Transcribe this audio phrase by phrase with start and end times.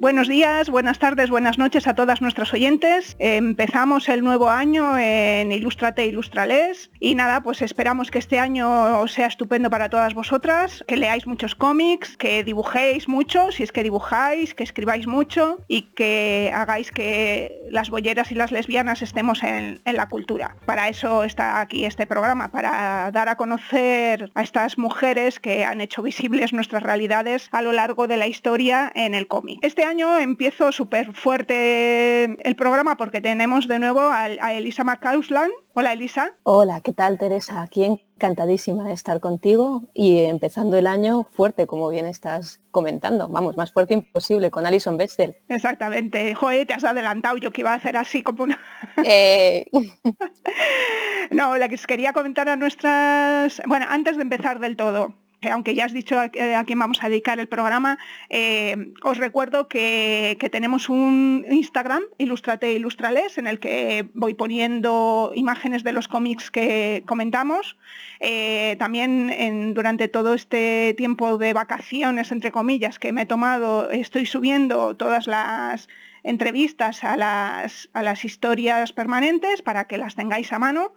[0.00, 3.16] Buenos días, buenas tardes, buenas noches a todas nuestras oyentes.
[3.18, 9.26] Empezamos el nuevo año en Ilustrate Ilustrales y nada, pues esperamos que este año sea
[9.26, 14.54] estupendo para todas vosotras, que leáis muchos cómics, que dibujéis mucho, si es que dibujáis,
[14.54, 19.96] que escribáis mucho y que hagáis que las bolleras y las lesbianas estemos en, en
[19.96, 20.56] la cultura.
[20.64, 25.82] Para eso está aquí este programa, para dar a conocer a estas mujeres que han
[25.82, 29.58] hecho visibles nuestras realidades a lo largo de la historia en el cómic.
[29.60, 35.52] Este año empiezo súper fuerte el programa porque tenemos de nuevo a, a Elisa McCausland.
[35.74, 36.32] Hola Elisa.
[36.44, 37.60] Hola, ¿qué tal Teresa?
[37.60, 43.28] Aquí encantadísima de estar contigo y empezando el año fuerte, como bien estás comentando.
[43.28, 45.36] Vamos, más fuerte imposible con Alison Bechdel.
[45.48, 46.34] Exactamente.
[46.36, 47.38] Joder, te has adelantado.
[47.38, 48.60] Yo que iba a hacer así como una...
[49.04, 49.66] Eh...
[51.32, 53.60] no, la que quería comentar a nuestras...
[53.66, 55.14] Bueno, antes de empezar del todo,
[55.48, 60.36] aunque ya has dicho a, quién vamos a dedicar el programa, eh, os recuerdo que,
[60.52, 67.04] tenemos un Instagram, Ilustrate Ilustrales, en el que voy poniendo imágenes de los cómics que
[67.06, 67.76] comentamos.
[68.20, 74.26] Eh, también durante todo este tiempo de vacaciones, entre comillas, que me he tomado, estoy
[74.26, 75.88] subiendo todas las
[76.22, 80.92] entrevistas a las, a las historias permanentes para que las tengáis a mano.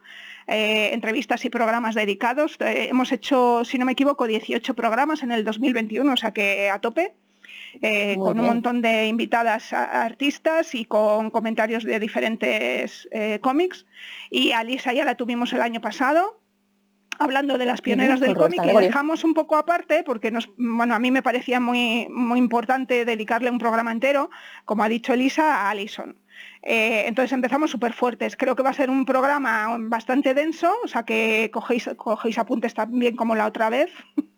[0.47, 2.57] Eh, entrevistas y programas dedicados.
[2.59, 6.69] Eh, hemos hecho, si no me equivoco, 18 programas en el 2021, o sea que
[6.69, 7.13] a tope.
[7.81, 13.09] Eh, con un montón de invitadas artistas y con comentarios de diferentes
[13.41, 13.87] cómics.
[14.29, 16.39] Y a Lisa ya la tuvimos el año pasado,
[17.17, 20.99] hablando de las pioneras del cómic, y dejamos un poco aparte, porque nos, bueno, a
[20.99, 24.29] mí me parecía muy, muy importante dedicarle un programa entero,
[24.65, 26.15] como ha dicho Elisa, a Alison.
[26.65, 28.37] Eh, entonces empezamos súper fuertes.
[28.37, 31.89] Creo que va a ser un programa bastante denso, o sea que cogéis,
[32.37, 33.91] apuntes también como la otra vez.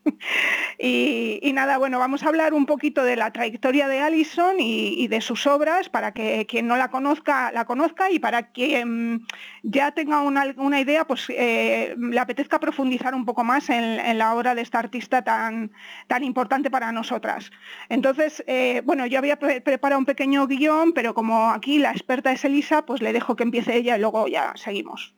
[0.80, 5.22] y, nada, bueno, vamos a hablar un poquito de la trayectoria de Allison y, de
[5.22, 9.26] sus obras para que quien no la conozca, la conozca y para quien
[9.62, 14.56] ya tenga una, idea, pues eh, le apetezca profundizar un poco más en, la obra
[14.56, 15.72] de esta artista tan,
[16.08, 17.52] tan importante para nosotras.
[17.90, 22.46] Entonces, eh, bueno, yo había preparado un pequeño guion, pero como aquí la experta es
[22.46, 25.14] Elisa, pues le dejo que empiece ella y luego ya seguimos.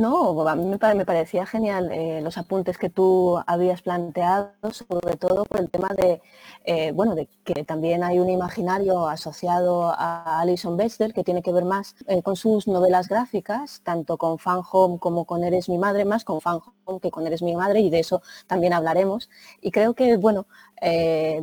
[0.00, 5.44] No, a mí me, parecía genial eh, los apuntes que tú habías planteado, sobre todo
[5.44, 6.22] por el tema de,
[6.64, 11.52] eh, bueno, de que también hay un imaginario asociado a Alison Bechdel que tiene que
[11.52, 15.76] ver más eh, con sus novelas gráficas, tanto con Fan Home como con Eres mi
[15.76, 19.28] madre, más con Fan Home que con Eres mi madre, y de eso también hablaremos.
[19.60, 20.46] Y creo que, bueno,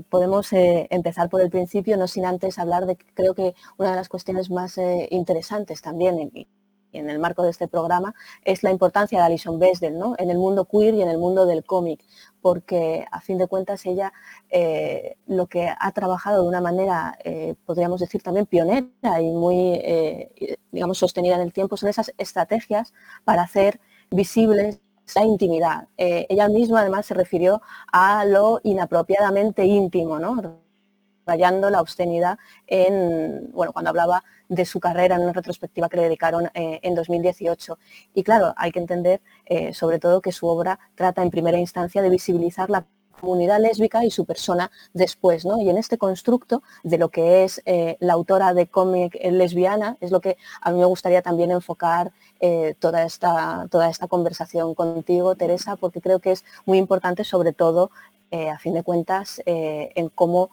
[0.10, 4.10] podemos empezar por el principio, no sin antes hablar de, creo que una de las
[4.10, 4.80] cuestiones más
[5.12, 6.32] interesantes también
[6.94, 10.16] en el marco de este programa, es la importancia de Alison Besdell ¿no?
[10.18, 12.04] en el mundo queer y en el mundo del cómic,
[12.42, 14.14] porque a fin de cuentas ella
[14.50, 19.74] eh, lo que ha trabajado de una manera, eh, podríamos decir también pionera y muy,
[19.84, 22.94] eh, digamos, sostenida en el tiempo, son esas estrategias
[23.24, 24.80] para hacer visibles
[25.16, 25.88] la intimidad.
[25.96, 27.62] ella misma además se refirió
[27.94, 30.60] a lo inapropiadamente íntimo, ¿no?
[31.28, 36.04] rayando la obscenidad en, bueno, cuando hablaba de su carrera en una retrospectiva que le
[36.04, 37.78] dedicaron eh, en 2018.
[38.14, 42.02] Y claro, hay que entender eh, sobre todo que su obra trata en primera instancia
[42.02, 42.86] de visibilizar la
[43.20, 45.60] comunidad lésbica y su persona después, ¿no?
[45.60, 50.12] Y en este constructo de lo que es eh, la autora de cómic lesbiana, es
[50.12, 52.12] lo que a mí me gustaría también enfocar
[52.78, 57.90] toda, esta, toda esta conversación contigo, Teresa, porque creo que es muy importante, sobre todo,
[58.32, 60.52] a fin de cuentas, en cómo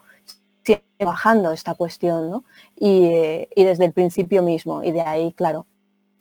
[0.99, 2.45] bajando esta cuestión,
[2.81, 4.83] eh, Y, desde el principio mismo.
[4.83, 5.67] Y de ahí, claro,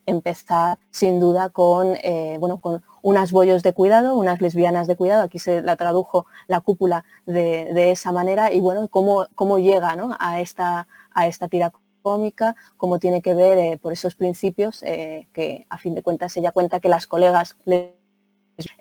[0.05, 5.23] empezar sin duda con, eh, bueno, con unas bollos de cuidado, unas lesbianas de cuidado,
[5.23, 10.41] aquí se la tradujo la cúpula de, esa manera, y bueno, cómo, cómo llega a,
[10.41, 15.77] esta, a esta tira cómica, cómo tiene que ver eh, por esos principios que a
[15.77, 17.55] fin de cuentas ella cuenta que las colegas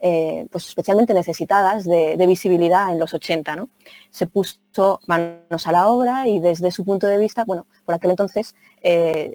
[0.02, 3.56] eh, pues especialmente necesitadas de, visibilidad en los 80.
[3.56, 3.70] ¿no?
[4.10, 8.10] Se puso manos a la obra y desde su punto de vista, bueno, por aquel
[8.10, 9.34] entonces, eh,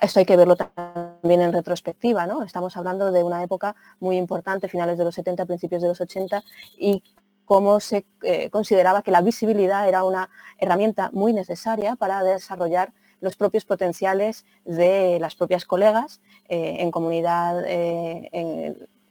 [0.00, 2.42] esto hay que verlo también en retrospectiva, ¿no?
[2.42, 6.42] Estamos hablando de una época muy importante, finales de los 70, principios de los 80,
[6.76, 7.04] y
[7.44, 13.36] cómo se eh, consideraba que la visibilidad era una herramienta muy necesaria para desarrollar los
[13.36, 17.62] propios potenciales de las propias colegas en comunidad,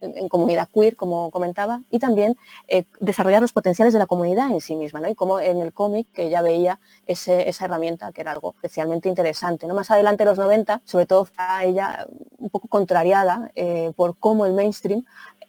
[0.01, 2.37] en comunidad queer, como comentaba, y también
[2.67, 5.09] eh, desarrollar los potenciales de la comunidad en sí misma, ¿no?
[5.09, 9.67] y como en el cómic que ella veía esa herramienta que era algo especialmente interesante.
[9.67, 9.75] ¿no?
[9.75, 11.27] Más adelante, los 90, sobre todo
[11.63, 12.07] ella
[12.37, 15.03] un poco contrariada eh, por cómo el mainstream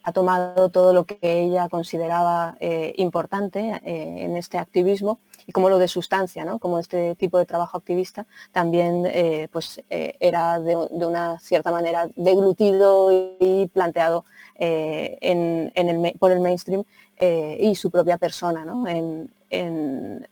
[0.05, 5.77] ha tomado todo lo que ella consideraba eh, importante en este activismo y como lo
[5.77, 6.59] de sustancia, ¿no?
[6.59, 9.09] como este tipo de trabajo activista también
[9.49, 16.83] pues, era de, de, una cierta manera deglutido y planteado eh, en, por el mainstream
[17.17, 19.29] eh, y su propia persona en,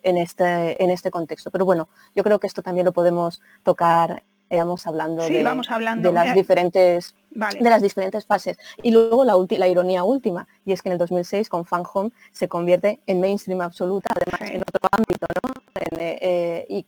[0.04, 1.52] este, en este contexto.
[1.52, 6.10] Pero bueno, yo creo que esto también lo podemos tocar íbamos hablando, de, vamos hablando
[6.10, 8.58] de las diferentes de las diferentes fases.
[8.84, 12.12] Y luego la, la, ironía última, y es que en el 2006 con Fan Home
[12.34, 15.62] se convierte en mainstream absoluta, además en otro ámbito, ¿no?
[15.98, 16.86] Eh, y,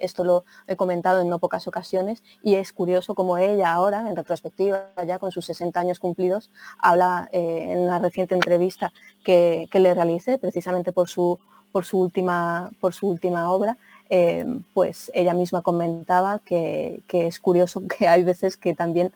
[0.00, 4.16] esto lo he comentado en no pocas ocasiones, y es curioso como ella ahora, en
[4.16, 8.92] retrospectiva, ya con sus 60 años cumplidos, habla eh, en una reciente entrevista
[9.24, 11.38] que, que le realicé precisamente por su,
[11.72, 13.76] por su, última, por su última obra,
[14.12, 19.12] eh, pues ella misma comentaba que, es curioso que hay veces que también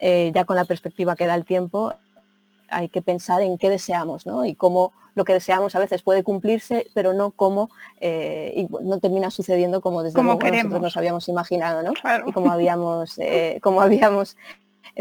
[0.00, 1.92] eh, ya con la perspectiva que da el tiempo
[2.70, 4.46] hay que pensar en qué deseamos ¿no?
[4.46, 8.98] y cómo lo que deseamos a veces puede cumplirse, pero no como eh, y no
[9.00, 11.92] termina sucediendo como desde luego nosotros nos habíamos imaginado ¿no?
[12.26, 13.18] y como habíamos,
[13.60, 14.36] como habíamos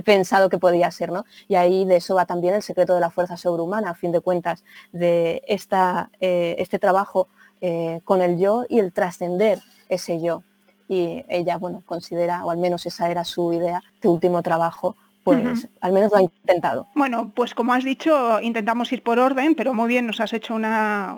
[0.03, 1.11] pensado que podía ser.
[1.11, 1.25] ¿no?
[1.47, 4.19] Y ahí de eso va también el secreto de la fuerza sobrehumana, a fin de
[4.19, 7.27] cuentas, de esta, este trabajo
[7.61, 9.59] eh, con el yo y el trascender
[9.89, 10.43] ese yo.
[10.87, 15.67] Y ella, bueno, considera, o al menos esa era su idea, de último trabajo, pues
[15.81, 16.87] al menos lo ha intentado.
[16.95, 20.55] Bueno, pues como has dicho, intentamos ir por orden, pero muy bien nos has hecho
[20.55, 21.17] una...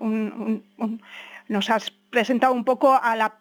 [1.47, 3.35] nos has presentado un poco a la,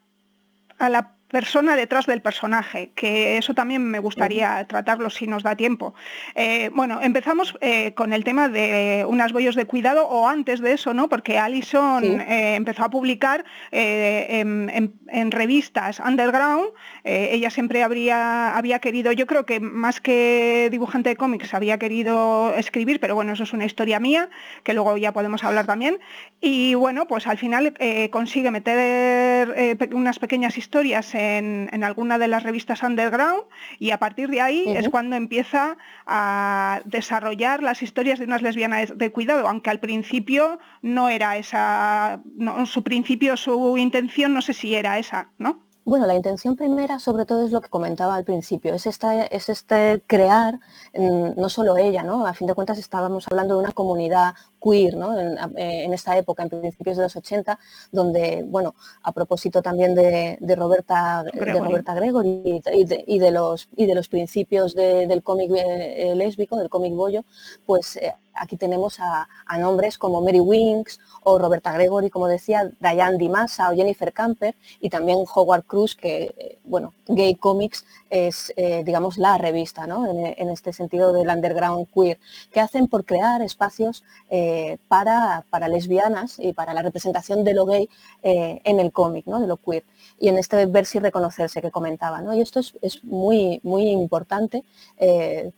[0.78, 5.56] a la persona detrás del personaje, que eso también me gustaría tratarlo si nos da
[5.56, 5.94] tiempo.
[6.34, 10.72] Eh, bueno, empezamos eh, con el tema de unas bollos de cuidado o antes de
[10.72, 11.08] eso, ¿no?
[11.08, 16.70] Porque Alison eh, empezó a publicar en, revistas underground.
[17.04, 22.54] ella siempre habría, había querido, yo creo que más que dibujante de cómics, había querido
[22.54, 24.30] escribir, pero bueno, eso es una historia mía,
[24.62, 25.98] que luego ya podemos hablar también.
[26.40, 27.74] Y bueno, pues al final
[28.10, 33.42] consigue meter unas pequeñas historias en, alguna de las revistas underground
[33.78, 35.76] y a partir de ahí es cuando empieza
[36.06, 42.20] a desarrollar las historias de unas lesbianas de cuidado, aunque al principio no era esa,
[42.66, 45.68] su principio, su intención no sé si era esa, ¿no?
[45.88, 49.48] Bueno, la intención primera sobre todo es lo que comentaba al principio, es, esta, es
[49.48, 50.60] este crear,
[50.94, 52.26] no solo ella, ¿no?
[52.26, 55.18] A fin de cuentas estábamos hablando de una comunidad queer, ¿no?
[55.18, 57.58] En, esta época, en principios de los 80,
[57.92, 61.52] donde, bueno, a propósito también de, Roberta, Gregory.
[61.52, 62.62] de Roberta Gregory
[63.06, 67.24] y de, los, y de los principios del cómic eh, lésbico, del cómic bollo,
[67.66, 69.28] pues eh, aquí tenemos a,
[69.58, 74.88] nombres como Mary Winks o Roberta Gregory, como decía, Diane DiMassa o Jennifer Camper y
[74.88, 80.06] también Howard Cruz, que, eh, bueno, Gay Comics es, eh, digamos, la revista, ¿no?
[80.06, 82.18] En, este sentido del underground queer,
[82.52, 87.66] que hacen por crear espacios eh, para, para, lesbianas y para la representación de lo
[87.66, 87.88] gay
[88.22, 89.40] en el cómic, ¿no?
[89.40, 89.84] De lo queer.
[90.18, 92.34] Y en este verse y reconocerse que comentaba, ¿no?
[92.34, 94.64] Y esto es, es muy, muy importante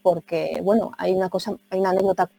[0.03, 2.31] porque, bueno, hay una cosa, hay una anécdota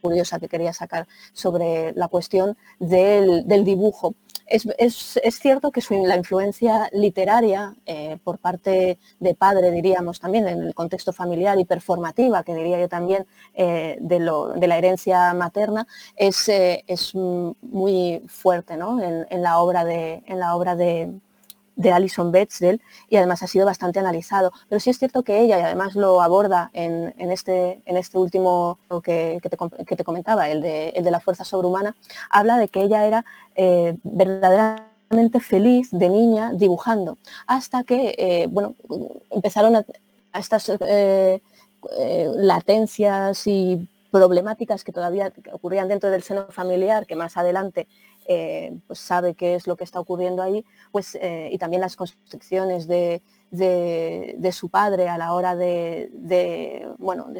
[0.00, 4.14] curiosa que quería sacar sobre la cuestión del, dibujo.
[4.48, 10.74] Es, cierto que la influencia literaria eh, por parte de padre, diríamos también, en el
[10.74, 15.86] contexto familiar y performativa, que diría yo también, eh, de, la herencia materna,
[16.16, 21.12] es, eh, es muy fuerte en, la obra de, en la obra de,
[21.78, 24.52] de Alison Bechdel y además ha sido bastante analizado.
[24.68, 28.78] Pero sí es cierto que ella, y además lo aborda en, este, en este último
[29.02, 31.94] que, que, te, comentaba, el de, el de, la fuerza sobrehumana,
[32.30, 37.16] habla de que ella era eh, verdaderamente feliz de niña dibujando,
[37.46, 38.74] hasta que, eh, bueno,
[39.30, 39.84] empezaron a,
[40.34, 41.40] estas eh,
[42.34, 47.86] latencias y problemáticas que todavía ocurrían dentro del seno familiar, que más adelante
[48.30, 51.96] eh, pues sabe qué es lo que está ocurriendo ahí, pues, eh, y también las
[51.96, 53.22] constricciones de,
[54.52, 57.38] su padre a la hora de, bueno, de,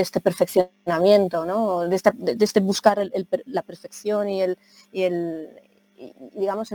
[0.00, 1.88] este perfeccionamiento, ¿no?
[1.88, 1.96] de,
[2.38, 3.00] este buscar
[3.46, 4.58] la perfección y el,
[4.92, 5.48] y el
[6.36, 6.72] digamos,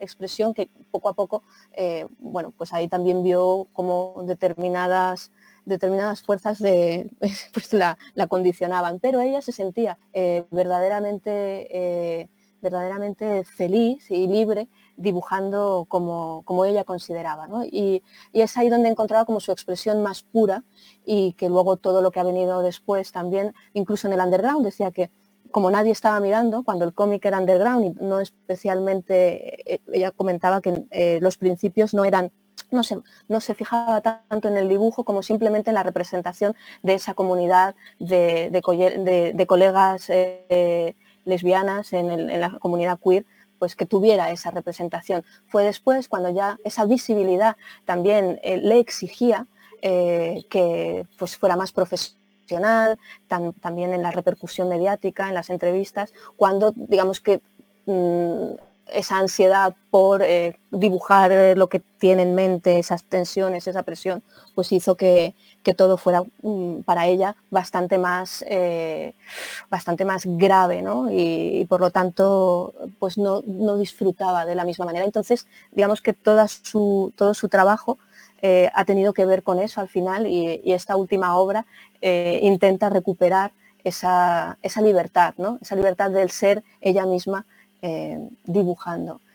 [0.00, 1.42] expresión que poco a poco,
[1.72, 5.30] eh, bueno, pues ahí también vio como determinadas
[5.66, 7.10] determinadas fuerzas de,
[7.52, 9.98] pues la, condicionaban, pero ella se sentía
[10.50, 12.30] verdaderamente,
[12.64, 17.46] verdaderamente feliz y libre dibujando como, como ella consideraba.
[17.66, 18.02] Y,
[18.32, 20.64] es ahí donde encontraba como su expresión más pura
[21.04, 24.90] y que luego todo lo que ha venido después también, incluso en el underground, decía
[24.90, 25.10] que
[25.50, 30.60] como nadie estaba mirando, cuando el cómic era underground y no especialmente, eh, ella comentaba
[30.60, 32.32] que eh, los principios no eran
[32.70, 36.94] no se, no se, fijaba tanto en el dibujo como simplemente en la representación de
[36.94, 38.60] esa comunidad de,
[39.46, 43.24] colegas eh, lesbianas en, la comunidad queer,
[43.58, 45.24] pues que tuviera esa representación.
[45.46, 49.46] Fue después cuando ya esa visibilidad también le exigía
[49.80, 52.98] que pues, fuera más profesional
[53.60, 57.40] también en la repercusión mediática, en las entrevistas, cuando digamos que
[57.86, 58.54] mm,
[58.92, 64.22] esa ansiedad por eh, dibujar eh, lo que tiene en mente, esas tensiones, esa presión,
[64.54, 65.34] pues hizo que,
[65.72, 66.22] todo fuera
[66.84, 69.14] para ella bastante más, eh,
[69.70, 71.10] bastante más grave, ¿no?
[71.10, 75.06] Y, por lo tanto, pues no, no, disfrutaba de la misma manera.
[75.06, 77.98] Entonces, digamos que toda su, todo su trabajo
[78.42, 81.64] eh, ha tenido que ver con eso al final y, esta última obra
[82.02, 83.52] eh, intenta recuperar
[83.84, 85.58] esa, libertad, ¿no?
[85.62, 87.46] esa libertad del ser ella misma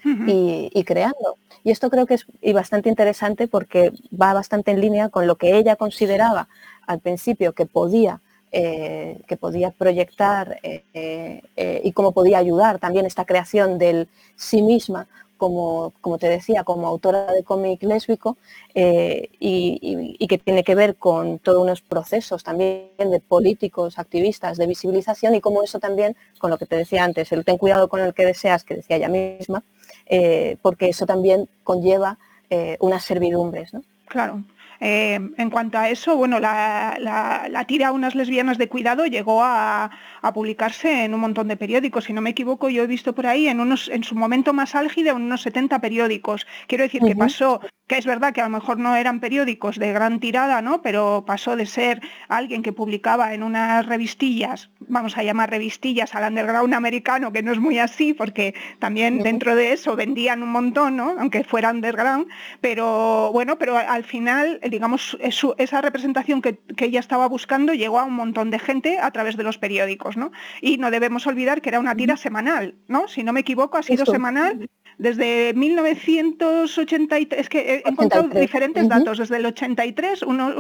[0.06, 1.38] eh, y, creando.
[1.64, 5.58] Y esto creo que es bastante interesante porque va bastante en línea con lo que
[5.58, 6.48] ella consideraba
[6.88, 14.08] al principio que podía que podía proyectar y cómo podía ayudar también esta creación del
[14.36, 15.08] sí misma
[15.40, 18.38] como, como te decía, como autora de cómic lésbico
[18.76, 24.68] eh, y, que tiene que ver con todos unos procesos también de políticos, activistas, de
[24.68, 28.02] visibilización y como eso también, con lo que te decía antes, el ten cuidado con
[28.02, 29.64] el que deseas, que decía ella misma,
[30.10, 32.18] eh, porque eso también conlleva
[32.50, 33.74] eh, unas servidumbres.
[33.74, 33.84] ¿no?
[34.08, 34.44] Claro.
[34.80, 39.92] Eh, en cuanto a eso, bueno, la, la, tira Unas lesbianas de cuidado llegó a,
[40.34, 42.06] publicarse en un montón de periódicos.
[42.06, 44.76] Si no me equivoco, yo he visto por ahí en, unos, en su momento más
[44.76, 46.46] álgido en unos 70 periódicos.
[46.68, 49.92] Quiero decir que pasó, que es verdad que a lo mejor no eran periódicos de
[49.92, 50.82] gran tirada, ¿no?
[50.82, 56.30] Pero pasó de ser alguien que publicaba en unas revistillas, vamos a llamar revistillas al
[56.30, 60.98] underground americano, que no es muy así, porque también dentro de eso vendían un montón,
[60.98, 61.16] ¿no?
[61.20, 62.28] Aunque fuera underground,
[62.62, 68.14] pero bueno, pero al final digamos, esa representación que, ella estaba buscando llegó a un
[68.14, 70.32] montón de gente a través de los periódicos, ¿no?
[70.62, 73.08] Y no debemos olvidar que era una tira semanal, ¿no?
[73.08, 79.18] Si no me equivoco, ha sido semanal desde 1983, es que he encontrado diferentes datos,
[79.18, 80.54] desde el 83, uno,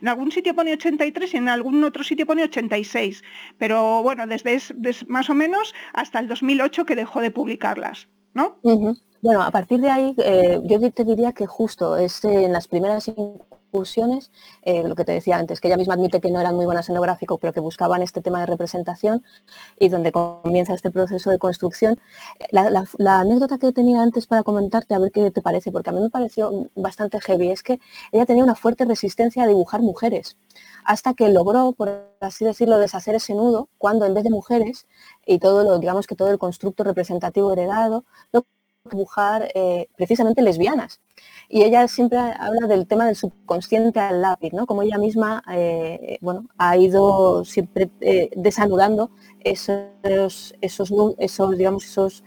[0.00, 3.22] en algún sitio pone 83 y en algún otro sitio pone 86,
[3.58, 4.60] pero bueno, desde,
[5.08, 8.58] más o menos hasta el 2008 que dejó de publicarlas, ¿no?
[9.22, 13.10] Bueno, a partir de ahí, eh, yo te diría que justo es en las primeras
[14.62, 16.88] eh, lo que te decía antes, que ella misma admite que no eran muy buenas
[16.88, 19.24] en gráfico, pero que buscaban este tema de representación
[19.78, 21.98] y donde comienza este proceso de construcción.
[22.50, 26.00] La, anécdota que tenía antes para comentarte, a ver qué te parece, porque a mí
[26.00, 27.80] me pareció bastante heavy, es que
[28.12, 30.36] ella tenía una fuerte resistencia a dibujar mujeres,
[30.84, 34.86] hasta que logró, por así decirlo, deshacer ese nudo, cuando en vez de mujeres
[35.26, 38.44] y todo lo, digamos que todo el constructo representativo heredado, lo
[38.84, 41.00] dibujar eh, precisamente lesbianas.
[41.52, 44.66] Y ella siempre habla del tema del subconsciente al lápiz, ¿no?
[44.66, 52.22] Como ella misma eh, bueno, ha ido siempre eh, desanudando esos, esos, esos, digamos, esos,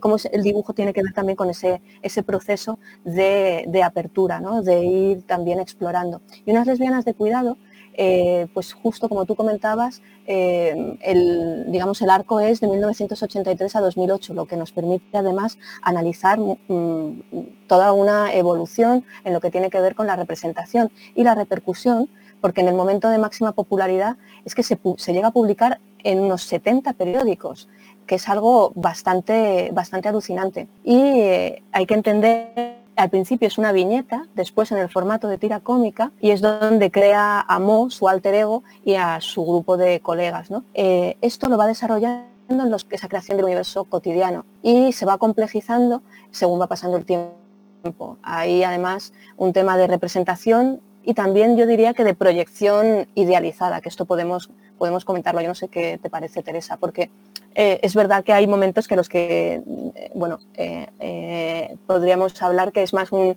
[0.00, 4.62] cómo el dibujo tiene que ver también con ese, ese proceso de, de apertura, ¿no?
[4.62, 6.22] de ir también explorando.
[6.44, 7.58] Y unas lesbianas de cuidado
[7.98, 13.80] eh, pues justo como tú comentabas, eh, el, digamos, el arco es de 1983 a
[13.80, 17.22] 2008, lo que nos permite además analizar mm,
[17.66, 22.10] toda una evolución en lo que tiene que ver con la representación y la repercusión,
[22.42, 24.78] porque en el momento de máxima popularidad es que se,
[25.12, 27.68] llega a publicar en unos 70 periódicos
[28.06, 30.68] que es algo bastante, bastante alucinante.
[30.84, 35.38] Y eh, hay que entender al principio es una viñeta, después en el formato de
[35.38, 39.76] tira cómica y es donde crea a Mo, su alter ego, y a su grupo
[39.76, 40.48] de colegas.
[40.74, 46.02] Eh, esto lo va desarrollando en esa creación del universo cotidiano y se va complejizando
[46.30, 48.16] según va pasando el tiempo.
[48.22, 53.88] Hay además un tema de representación y también yo diría que de proyección idealizada, que
[53.88, 55.40] esto podemos, podemos comentarlo.
[55.40, 57.10] Yo no sé qué te parece, Teresa, porque
[57.58, 59.62] eh, es verdad que hay momentos que los que,
[59.94, 63.34] eh, bueno, eh, podríamos hablar que es más un,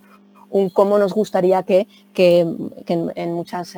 [0.73, 3.75] cómo nos gustaría que, en, muchas,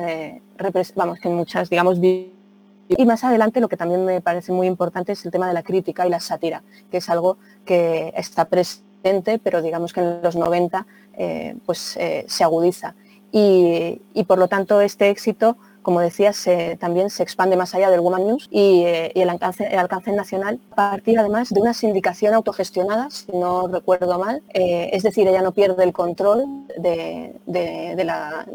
[0.96, 5.12] vamos, que en muchas, digamos, y más adelante lo que también me parece muy importante
[5.12, 9.38] es el tema de la crítica y la sátira, que es algo que está presente
[9.38, 10.86] pero digamos que en los 90
[11.64, 12.96] pues, se agudiza.
[13.30, 16.46] y por lo tanto este éxito como decías,
[16.78, 21.18] también se expande más allá del Woman News y, eh, el, alcance, nacional a partir
[21.18, 24.42] además de una sindicación autogestionada, si no recuerdo mal.
[24.54, 26.44] Eh, es decir, ella no pierde el control
[26.78, 27.34] de,
[28.04, 28.46] la,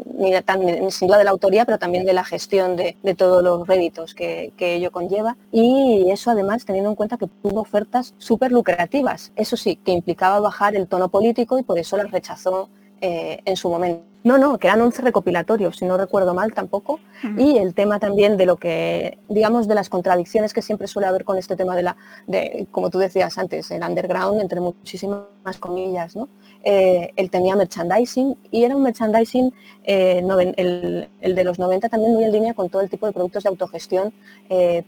[0.58, 4.14] ni, sin duda de la autoría, pero también de la gestión de, todos los réditos
[4.14, 5.36] que, que, ello conlleva.
[5.50, 9.32] Y eso además teniendo en cuenta que tuvo ofertas súper lucrativas.
[9.34, 12.68] Eso sí, que implicaba bajar el tono político y por eso las rechazó
[13.00, 14.04] eh, en su momento.
[14.24, 16.98] No, no, que eran 11 recopilatorios, si no recuerdo mal tampoco.
[17.36, 21.24] Y el tema también de lo que, digamos, de las contradicciones que siempre suele haber
[21.24, 25.24] con este tema de la, de, como tú decías antes, el underground, entre muchísimas
[25.60, 26.28] comillas, ¿no?
[26.64, 30.22] Eh, él tenía merchandising y era un merchandising, eh,
[30.56, 33.44] el, el, de los 90 también muy en línea con todo el tipo de productos
[33.44, 34.12] de autogestión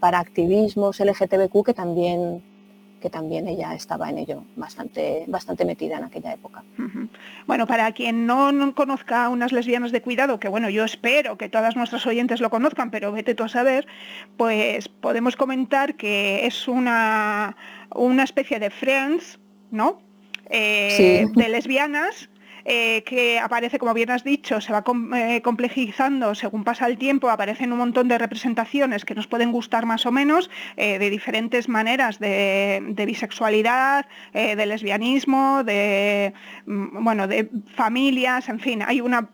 [0.01, 2.43] para activismos LGTBQ que también
[3.01, 6.63] que también ella estaba en ello bastante, bastante metida en aquella época.
[7.47, 11.77] Bueno, para quien no, conozca unas lesbianas de cuidado, que bueno, yo espero que todas
[11.77, 13.87] nuestras oyentes lo conozcan, pero vete tú a saber,
[14.37, 17.57] pues podemos comentar que es una,
[17.95, 19.41] una especie de Friends,
[19.71, 20.01] ¿no?
[20.49, 22.30] Eh, de lesbianas
[22.65, 24.85] eh, que aparece, como bien has dicho, se va
[25.17, 29.87] eh, complejizando según pasa el tiempo, aparecen un montón de representaciones que nos pueden gustar
[29.87, 36.35] más o menos, eh, de diferentes maneras de, bisexualidad, de lesbianismo, de,
[36.67, 39.29] mm, bueno, de familias, en fin, hay una,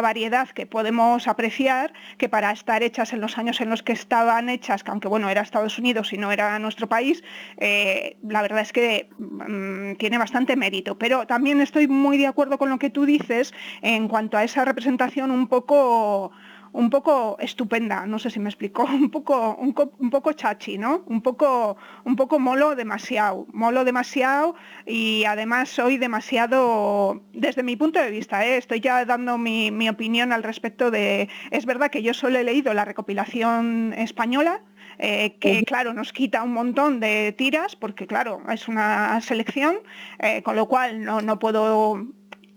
[0.00, 4.48] variedad que podemos apreciar que para estar hechas en los años en los que estaban
[4.48, 7.24] hechas, que aunque bueno, era Estados Unidos y no era nuestro país,
[7.58, 10.98] la verdad es que mm, tiene bastante mérito.
[10.98, 14.64] Pero también estoy muy de acuerdo con lo que tú dices en cuanto a esa
[14.64, 16.32] representación un poco
[16.76, 21.04] un poco estupenda, no sé si me explico, un poco, un, poco chachi, ¿no?
[21.06, 24.54] Un poco, un poco molo demasiado, molo demasiado
[24.84, 28.58] y además soy demasiado, desde mi punto de vista, ¿eh?
[28.58, 32.44] estoy ya dando mi, mi, opinión al respecto de, es verdad que yo solo he
[32.44, 34.60] leído la recopilación española,
[34.98, 39.76] eh, que claro, nos quita un montón de tiras, porque claro, es una selección,
[40.18, 42.06] eh, con lo cual no, no puedo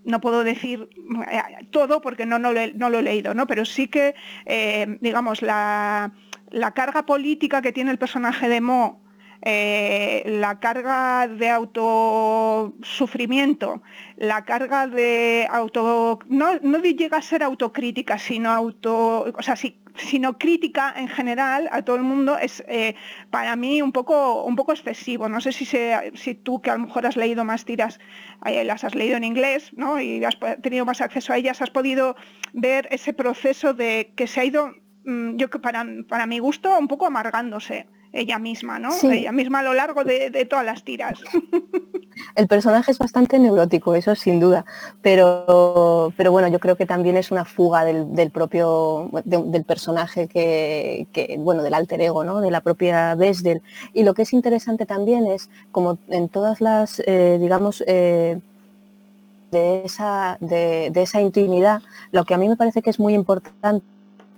[0.09, 0.89] no puedo decir
[1.31, 1.41] eh,
[1.71, 3.47] todo porque no, lo, he leído, ¿no?
[3.47, 4.13] pero sí que,
[4.45, 6.11] eh, digamos, la,
[6.73, 9.01] carga política que tiene el personaje de Mo,
[9.41, 13.81] eh, la carga de autosufrimiento,
[14.17, 16.19] la carga de auto...
[16.27, 19.33] No, no llega a ser autocrítica, sino auto...
[19.37, 22.95] O sea, sí, sino crítica en general a todo el mundo es eh,
[23.29, 25.29] para mí un poco, un poco excesivo.
[25.29, 27.99] No sé si, si tú, que a lo mejor has leído más tiras,
[28.45, 29.99] eh, las has leído en inglés ¿no?
[29.99, 32.15] y has tenido más acceso a ellas, has podido
[32.53, 34.73] ver ese proceso de que se ha ido,
[35.05, 38.89] mm, yo que para, para mi gusto, un poco amargándose ella misma, ¿no?
[39.03, 41.19] Ella misma a lo largo de, todas las tiras.
[42.35, 44.65] El personaje es bastante neurótico, eso sin duda,
[45.01, 51.35] pero, pero bueno, yo creo que también es una fuga del, propio, del personaje que,
[51.39, 52.41] bueno, del alter ego, ¿no?
[52.41, 53.61] De la propia Besdel.
[53.93, 58.39] Y lo que es interesante también es, como en todas las, eh, digamos, eh,
[59.51, 63.85] de, esa, de esa intimidad, lo que a mí me parece que es muy importante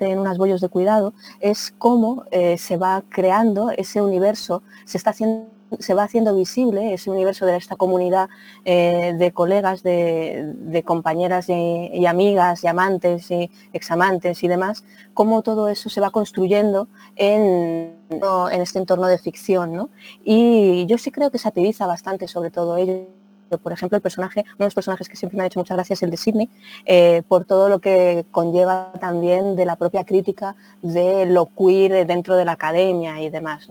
[0.09, 5.11] en unas bollos de cuidado, es cómo eh, se va creando ese universo, se, está
[5.11, 5.47] haciendo,
[5.79, 8.29] se va haciendo visible ese universo de esta comunidad
[8.65, 14.83] eh, de colegas, de, compañeras y, amigas, y amantes y examantes y demás,
[15.13, 19.89] cómo todo eso se va construyendo en, en este entorno de ficción.
[20.23, 23.20] Y yo sí creo que satiriza bastante sobre todo ello
[23.57, 25.99] por ejemplo, el personaje, uno de los personajes que siempre me ha hecho muchas gracias
[25.99, 26.49] es el de Sidney,
[26.85, 32.35] eh, por todo lo que conlleva también de la propia crítica de lo queer dentro
[32.35, 33.67] de la academia y demás.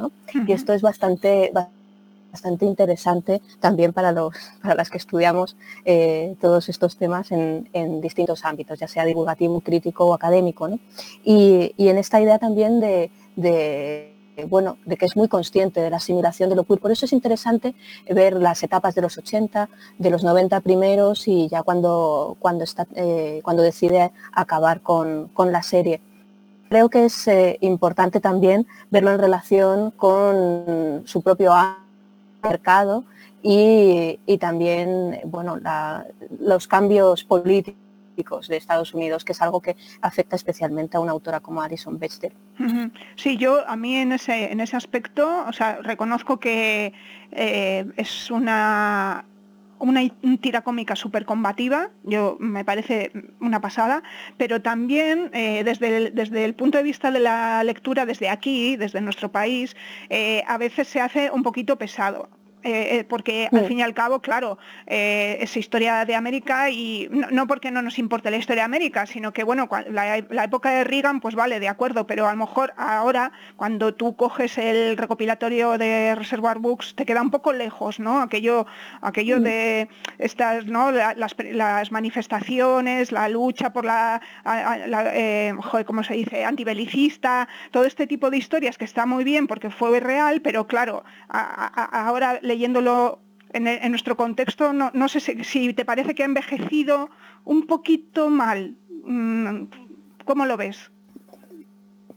[0.46, 1.50] Y esto es bastante,
[2.32, 8.44] bastante interesante también para, los, para las que estudiamos eh, todos estos temas en, distintos
[8.44, 10.68] ámbitos, ya sea divulgativo, crítico o académico.
[11.24, 14.09] Y, en esta idea también de
[14.48, 16.80] bueno, de que es muy consciente de la asimilación de lo queer.
[16.80, 17.74] Por eso es interesante
[18.08, 22.86] ver las etapas de los 80, de los 90 primeros y ya cuando, cuando, está,
[22.94, 26.00] eh, cuando decide acabar con, la serie.
[26.68, 31.52] Creo que es eh, importante también verlo en relación con su propio
[32.42, 33.04] mercado
[33.42, 35.58] y, también bueno,
[36.38, 37.79] los cambios políticos
[38.48, 42.32] de Estados Unidos, que es algo que afecta especialmente a una autora como Alison Bechdel.
[43.16, 46.92] Sí, yo a mí en ese, en ese aspecto, o sea, reconozco que
[47.32, 49.24] eh, es una
[49.80, 50.02] una
[50.40, 54.02] tira cómica súper combativa, yo me parece una pasada,
[54.36, 58.76] pero también eh, desde, el, desde el punto de vista de la lectura desde aquí,
[58.76, 59.74] desde nuestro país,
[60.10, 62.28] eh, a veces se hace un poquito pesado
[62.62, 67.08] eh, eh, porque al fin y al cabo, claro, eh, es historia de América y
[67.10, 70.84] no, porque no nos importe la historia de América, sino que, bueno, la, época de
[70.84, 75.78] Reagan, pues vale, de acuerdo, pero a lo mejor ahora, cuando tú coges el recopilatorio
[75.78, 78.20] de Reservoir Books, te queda un poco lejos, ¿no?
[78.20, 78.66] Aquello,
[79.00, 79.42] aquello mm.
[79.42, 80.90] de estas, ¿no?
[80.90, 84.20] Las, manifestaciones, la lucha por la,
[85.62, 89.70] joder, ¿cómo se dice?, antibelicista, todo este tipo de historias que está muy bien porque
[89.70, 93.20] fue real, pero claro, ahora leyéndolo
[93.52, 97.10] en, nuestro contexto, no, sé si, te parece que ha envejecido
[97.44, 98.74] un poquito mal.
[99.04, 99.64] Mm,
[100.24, 100.90] ¿Cómo lo ves?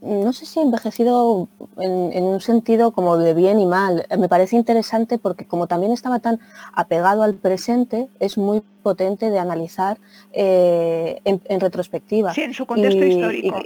[0.00, 4.06] No sé si ha envejecido en, un sentido como de bien y mal.
[4.18, 6.40] Me parece interesante porque como también estaba tan
[6.72, 9.98] apegado al presente, es muy potente de analizar
[10.32, 12.34] eh, en, retrospectiva.
[12.34, 13.62] Sí, en su contexto histórico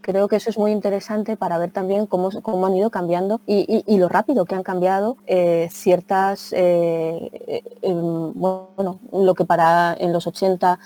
[0.00, 3.84] creo que eso es muy interesante para ver también cómo, cómo han ido cambiando y,
[3.98, 10.12] lo rápido que han cambiado eh, ciertas, eh, eh, em, bueno, lo que para en
[10.12, 10.78] los 80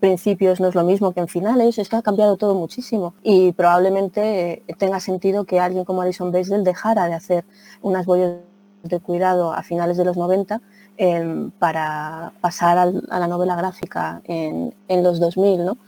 [0.00, 3.52] principios no es lo mismo que en finales, es que ha cambiado todo muchísimo y
[3.52, 7.44] probablemente tenga sentido que alguien como Alison Beisdell dejara de hacer
[7.80, 8.34] unas boyas
[8.82, 10.60] de cuidado a finales de los 90
[10.96, 15.78] em, para pasar a la novela gráfica en, en los 2000, ¿no?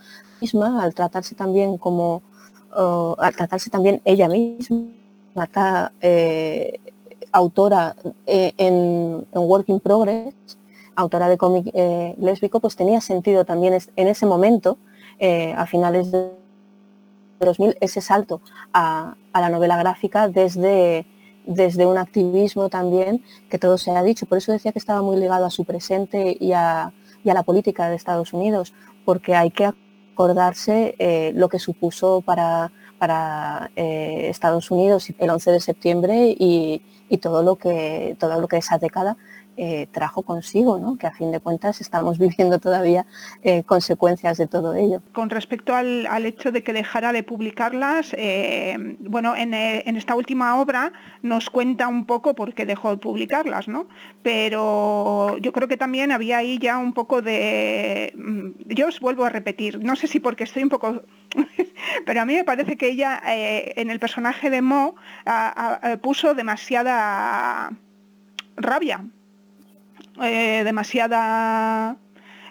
[0.53, 2.23] Al tratarse también como,
[3.19, 6.81] al tratarse también ella misma, eh,
[7.33, 10.35] autora eh, en, en, Work in Progress,
[10.95, 14.79] autora de cómic eh, lésbico, pues tenía sentido también en ese momento,
[15.57, 16.33] a finales de
[17.41, 18.41] 2000, ese salto
[18.73, 21.07] a, la novela gráfica desde,
[21.47, 24.27] desde un activismo también, que todo se ha dicho.
[24.27, 26.93] Por eso decía que estaba muy ligado a su presente y a,
[27.25, 29.73] y a la política de Estados Unidos, porque hay que
[30.15, 32.71] acordarse eh, lo que supuso para,
[33.77, 38.57] eh, Estados Unidos el 11 de septiembre y, y, todo, lo que, todo lo que
[38.57, 39.19] esa década
[39.57, 40.97] eh, trajo consigo, ¿no?
[40.97, 43.07] que a fin de cuentas estamos viviendo todavía
[43.45, 45.01] eh, consecuencias de todo ello.
[45.13, 50.93] Con respecto al, hecho de que dejara de publicarlas, eh, bueno, en, esta última obra
[51.23, 53.87] nos cuenta un poco por qué dejó de publicarlas, ¿no?
[54.23, 58.13] pero yo creo que también había ahí ya un poco de...
[58.17, 61.03] Mm, yo os vuelvo a repetir, no sé si porque estoy un poco...
[62.07, 64.97] pero a mí me parece que ella en el personaje de Mo
[66.03, 67.71] puso demasiada
[68.57, 69.05] rabia
[70.23, 71.97] eh, demasiada...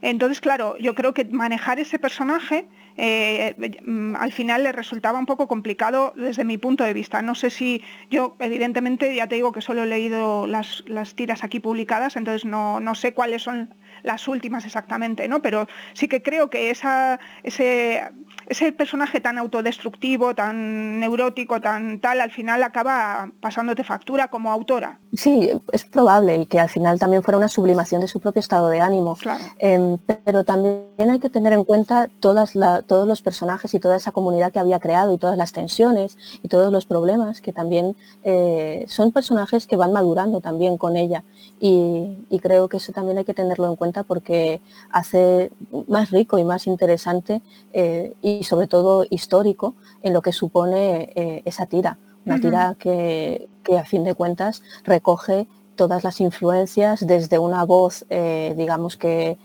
[0.02, 5.26] Entonces, claro, yo creo que manejar ese personaje eh, mm, al final le resultaba un
[5.26, 7.22] poco complicado desde mi punto de vista.
[7.22, 11.44] No sé si yo, evidentemente, ya te digo que solo he leído las, las tiras
[11.44, 13.74] aquí publicadas, entonces no, no sé cuáles son
[14.04, 15.42] las últimas exactamente, ¿no?
[15.42, 18.04] Pero sí que creo que esa, ese,
[18.48, 25.00] ese personaje tan autodestructivo, tan neurótico, tan tal, al final acaba pasándote factura como autora.
[25.14, 28.82] Sí, es probable que al final también fuera una sublimación de su propio estado de
[28.82, 29.18] ánimo.
[29.60, 32.54] Em, pero también hay que tener en cuenta todas
[32.88, 36.48] todos los personajes y toda esa comunidad que había creado y todas las tensiones y
[36.48, 41.24] todos los problemas que también eh, son personajes que van madurando también con ella.
[41.60, 45.52] Y, y creo que eso también hay que tenerlo en cuenta porque hace
[45.88, 51.42] más rico y más interesante eh, y sobre todo histórico en lo que supone eh,
[51.46, 52.00] esa tira.
[52.26, 58.54] Una tira que, a fin de cuentas recoge todas las influencias desde una voz, eh,
[58.58, 59.38] digamos que,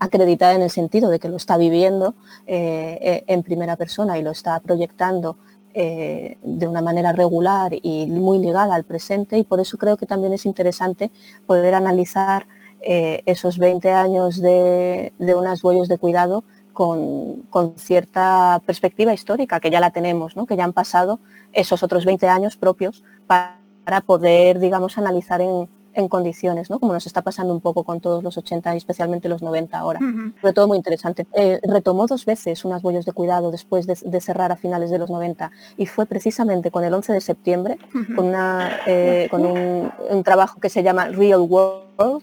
[0.00, 2.14] acreditada en el sentido de que lo está viviendo
[2.46, 5.36] en primera persona y lo está proyectando
[5.72, 10.32] de una manera regular y muy ligada al presente y por eso creo que también
[10.32, 11.12] es interesante
[11.46, 12.48] poder analizar
[12.80, 16.44] eh, esos 20 años de, unas huellas de cuidado
[16.78, 21.18] con, cierta perspectiva histórica, que ya la tenemos, que ya han pasado
[21.52, 25.68] esos otros 20 años propios para, poder, digamos, analizar en,
[26.08, 29.76] condiciones, como nos está pasando un poco con todos los 80 y especialmente los 90
[29.76, 29.98] ahora.
[30.40, 31.26] Sobre todo muy interesante.
[31.32, 35.10] Eh, retomó dos veces unas huellas de cuidado después de, cerrar a finales de los
[35.10, 37.78] 90 y fue precisamente con el 11 de septiembre,
[38.14, 42.22] con, una, eh, con un, un, trabajo que se llama Real World,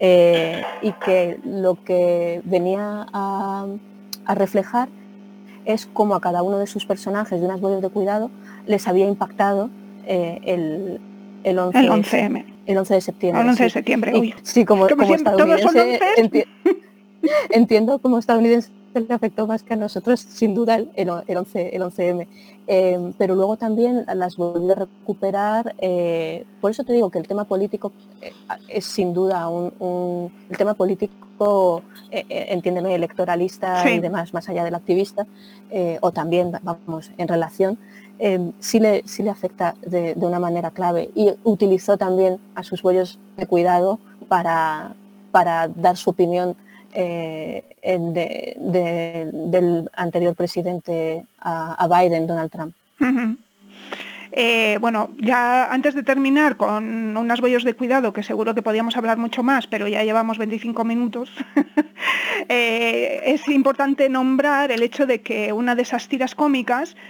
[0.00, 3.66] eh, y que lo que venía a,
[4.26, 4.88] reflejar
[5.64, 8.30] es cómo a cada uno de sus personajes de unas huellas de cuidado
[8.66, 9.70] les había impactado
[10.06, 11.00] eh, el,
[11.42, 12.44] el, 11, el 11M.
[12.66, 13.42] El 11 de septiembre.
[13.42, 16.46] El 11 de septiembre, sí, como, como, estadounidense,
[17.50, 21.82] entiendo como estadounidense le afectó más que a nosotros, sin duda, el, el, 11, el
[21.82, 22.26] 11M.
[22.66, 25.74] Eh, pero luego también las volví a recuperar.
[25.78, 28.32] Eh, por eso te digo que el tema político eh,
[28.68, 34.48] es sin duda un, el tema político político, eh, eh, entiéndeme, electoralista y demás, más
[34.48, 35.26] allá del activista,
[36.00, 37.78] o también, vamos, en relación,
[38.60, 41.10] sí, le, sí le afecta de, una manera clave.
[41.14, 44.94] Y utilizó también a sus bollos de cuidado para,
[45.32, 46.56] para dar su opinión
[46.94, 47.64] del
[49.94, 52.74] anterior presidente a, Biden, Donald Trump.
[54.36, 58.96] Eh, bueno, ya antes de terminar con unas bollos de cuidado, que seguro que podíamos
[58.96, 61.30] hablar mucho más, pero ya llevamos 25 minutos,
[62.48, 66.34] eh, es importante nombrar el hecho de que una de esas tiras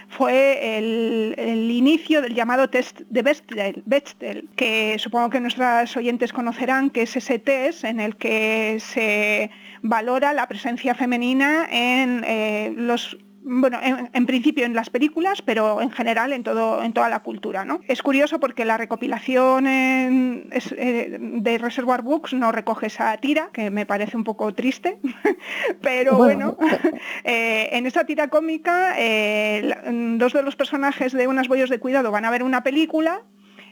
[0.08, 7.02] fue el, inicio del llamado test de Bechdel, que supongo que nuestras oyentes conocerán, que
[7.02, 13.78] es ese test en el que se valora la presencia femenina en eh, los bueno,
[13.82, 17.64] en, principio en las películas, pero en general en, todo, en toda la cultura.
[17.64, 17.80] ¿no?
[17.86, 23.84] Es curioso porque la recopilación eh, de Reservoir Books no recoge esa tira, que me
[23.84, 24.98] parece un poco triste,
[25.82, 26.56] pero bueno,
[27.24, 29.74] eh, en esa tira cómica eh,
[30.18, 33.22] dos de los personajes de Unas Bollos de Cuidado van a ver una película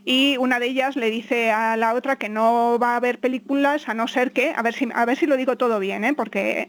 [0.04, 3.88] y una de ellas le dice a la otra que no va a haber películas
[3.88, 6.12] a no ser que, a ver si, a ver si lo digo todo bien, ¿eh?
[6.14, 6.66] porque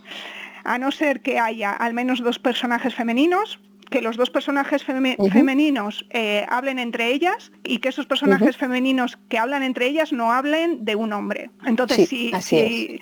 [0.64, 6.06] a no ser que haya al menos dos personajes femeninos, que los dos personajes femeninos
[6.10, 10.84] eh, hablen entre ellas y que esos personajes femeninos que hablan entre ellas no hablen
[10.84, 11.52] de un hombre.
[11.66, 13.00] Entonces, sí, si, si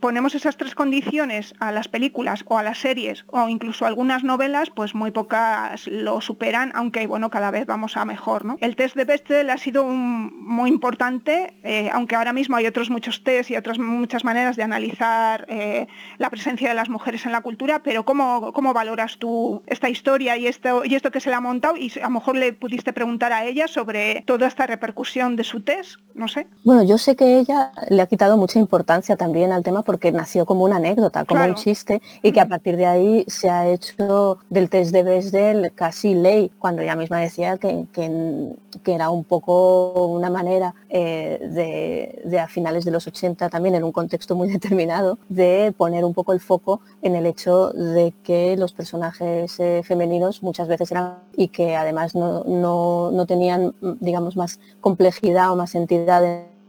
[0.00, 4.70] ponemos esas tres condiciones a las películas o a las series o incluso algunas novelas,
[4.70, 8.56] pues muy pocas lo superan, aunque bueno, cada vez vamos a mejor.
[8.60, 13.22] El test de Bechdel ha sido muy importante, eh, aunque ahora mismo hay otros muchos
[13.24, 15.86] test y otras muchas maneras de analizar eh,
[16.18, 20.36] la presencia de las mujeres en la cultura, pero ¿cómo, cómo valoras tú esta historia
[20.36, 21.76] y esto, y esto que se le ha montado?
[21.76, 25.60] Y a lo mejor le pudiste preguntar a ella sobre toda esta repercusión de su
[25.60, 26.46] test, no sé.
[26.64, 30.12] Bueno, yo sé que ella le ha quitado mucha importancia también también al tema porque
[30.12, 33.66] nació como una anécdota, como un chiste, y que a partir de ahí se ha
[33.68, 39.24] hecho del test de Bechdel casi ley, cuando ella misma decía que, que, era un
[39.24, 44.48] poco una manera eh, de, a finales de los 80 también en un contexto muy
[44.56, 49.82] determinado de poner un poco el foco en el hecho de que los personajes eh,
[49.84, 55.56] femeninos muchas veces eran y que además no, no, no tenían digamos más complejidad o
[55.56, 56.22] más entidad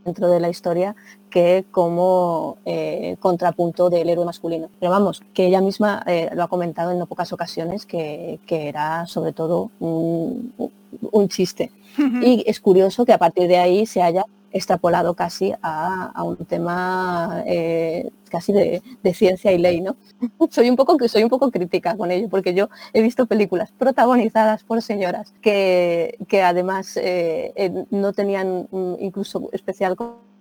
[0.08, 0.96] dentro de la historia
[1.30, 4.70] que como eh, contrapunto del héroe masculino.
[4.80, 9.06] Pero vamos, que ella misma eh, lo ha comentado en no pocas ocasiones que, era
[9.06, 10.54] sobre todo un,
[11.28, 11.72] chiste.
[11.98, 17.44] Y es curioso que a partir de ahí se haya extrapolado casi a, un tema
[17.46, 18.82] eh, casi de,
[19.14, 19.96] ciencia y ley, ¿no?
[20.50, 24.64] soy un poco soy un poco crítica con ello, porque yo he visto películas protagonizadas
[24.64, 27.00] por señoras que, que además
[27.90, 28.68] no tenían
[29.00, 29.96] incluso especial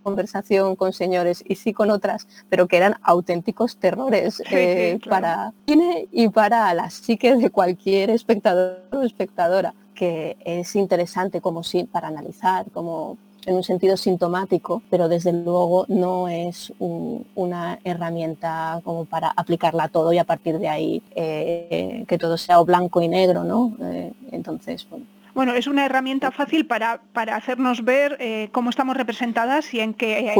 [0.06, 6.06] conversación con señores y sí con otras, pero que eran auténticos terrores eh, para cine
[6.12, 12.06] y para la psique de cualquier espectador o espectadora, que es interesante como sí para
[12.06, 19.30] analizar, como en un sentido sintomático, pero desde luego no es una herramienta como para
[19.30, 23.44] aplicarla todo y a partir de ahí eh, que todo sea o blanco y negro,
[23.44, 23.76] ¿no?
[23.80, 25.06] Eh, entonces, bueno,
[25.36, 29.92] bueno, es una herramienta fácil para, para hacernos ver eh, cómo estamos representadas y en
[29.92, 30.32] qué,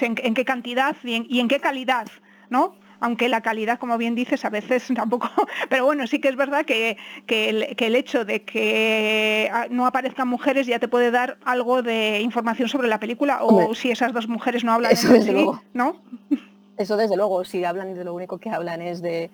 [0.00, 2.06] en, qué cantidad y en, qué calidad,
[2.48, 2.74] ¿no?
[3.02, 5.28] Aunque la calidad, como bien dices, a veces tampoco,
[5.68, 6.96] pero bueno, sí que es verdad que,
[7.28, 12.88] el, hecho de que no aparezcan mujeres ya te puede dar algo de información sobre
[12.88, 15.62] la película, o si esas dos mujeres no hablan eso desde luego.
[15.74, 15.96] ¿no?
[16.78, 19.30] Eso desde luego, si hablan de lo único que hablan es de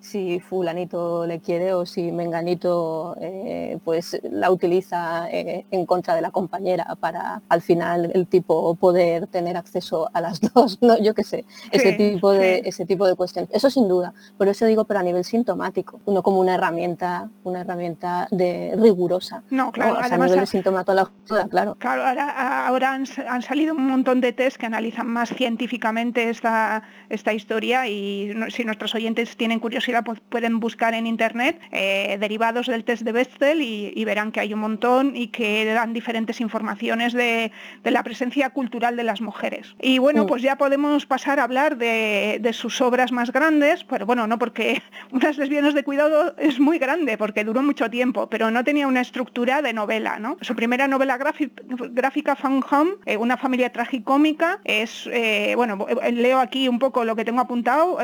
[0.00, 6.22] si fulanito le quiere o si menganito eh, pues la utiliza eh, en contra de
[6.22, 10.98] la compañera para al final el tipo poder tener acceso a las dos, ¿no?
[10.98, 13.50] yo qué sé, ese tipo de ese tipo de cuestiones.
[13.52, 17.60] Eso sin duda, por eso digo, pero a nivel sintomático, no como una herramienta, una
[17.60, 19.42] herramienta de rigurosa.
[19.50, 21.76] No, claro, a nivel de sintomatología, claro.
[21.78, 23.06] Claro, ahora, ahora han,
[23.42, 28.94] salido un montón de test que analizan más científicamente esta, esta historia y si nuestros
[28.94, 34.04] oyentes tienen curiosidad pues, pueden buscar en internet eh, derivados del test de Bechdel y,
[34.04, 37.52] verán que hay un montón y que dan diferentes informaciones de,
[37.84, 39.74] la presencia cultural de las mujeres.
[39.80, 40.26] Y bueno, mm.
[40.26, 44.82] pues ya podemos pasar a hablar de, sus obras más grandes, pero bueno, no porque
[45.12, 49.00] unas lesbianas de cuidado es muy grande, porque duró mucho tiempo, pero no tenía una
[49.00, 50.36] estructura de novela, ¿no?
[50.40, 56.68] Su primera novela gráfica, Fun Home, eh, una familia tragicómica, es, eh, bueno, leo aquí
[56.68, 57.98] un poco lo que tengo apuntado,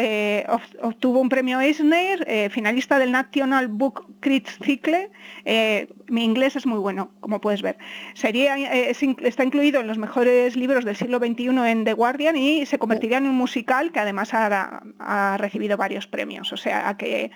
[0.82, 5.10] obtuvo un premio Eisner, eh, finalista del National Book Critics Cycle.
[5.44, 7.76] Eh, mi inglés es muy bueno, como puedes ver.
[8.14, 12.78] Sería, está incluido en los mejores libros del siglo XXI en The Guardian y se
[12.78, 16.52] convertiría en un musical que además ha, recibido varios premios.
[16.52, 17.30] O sea, que,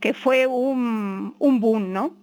[0.00, 2.14] que fue un, boom, ¿no?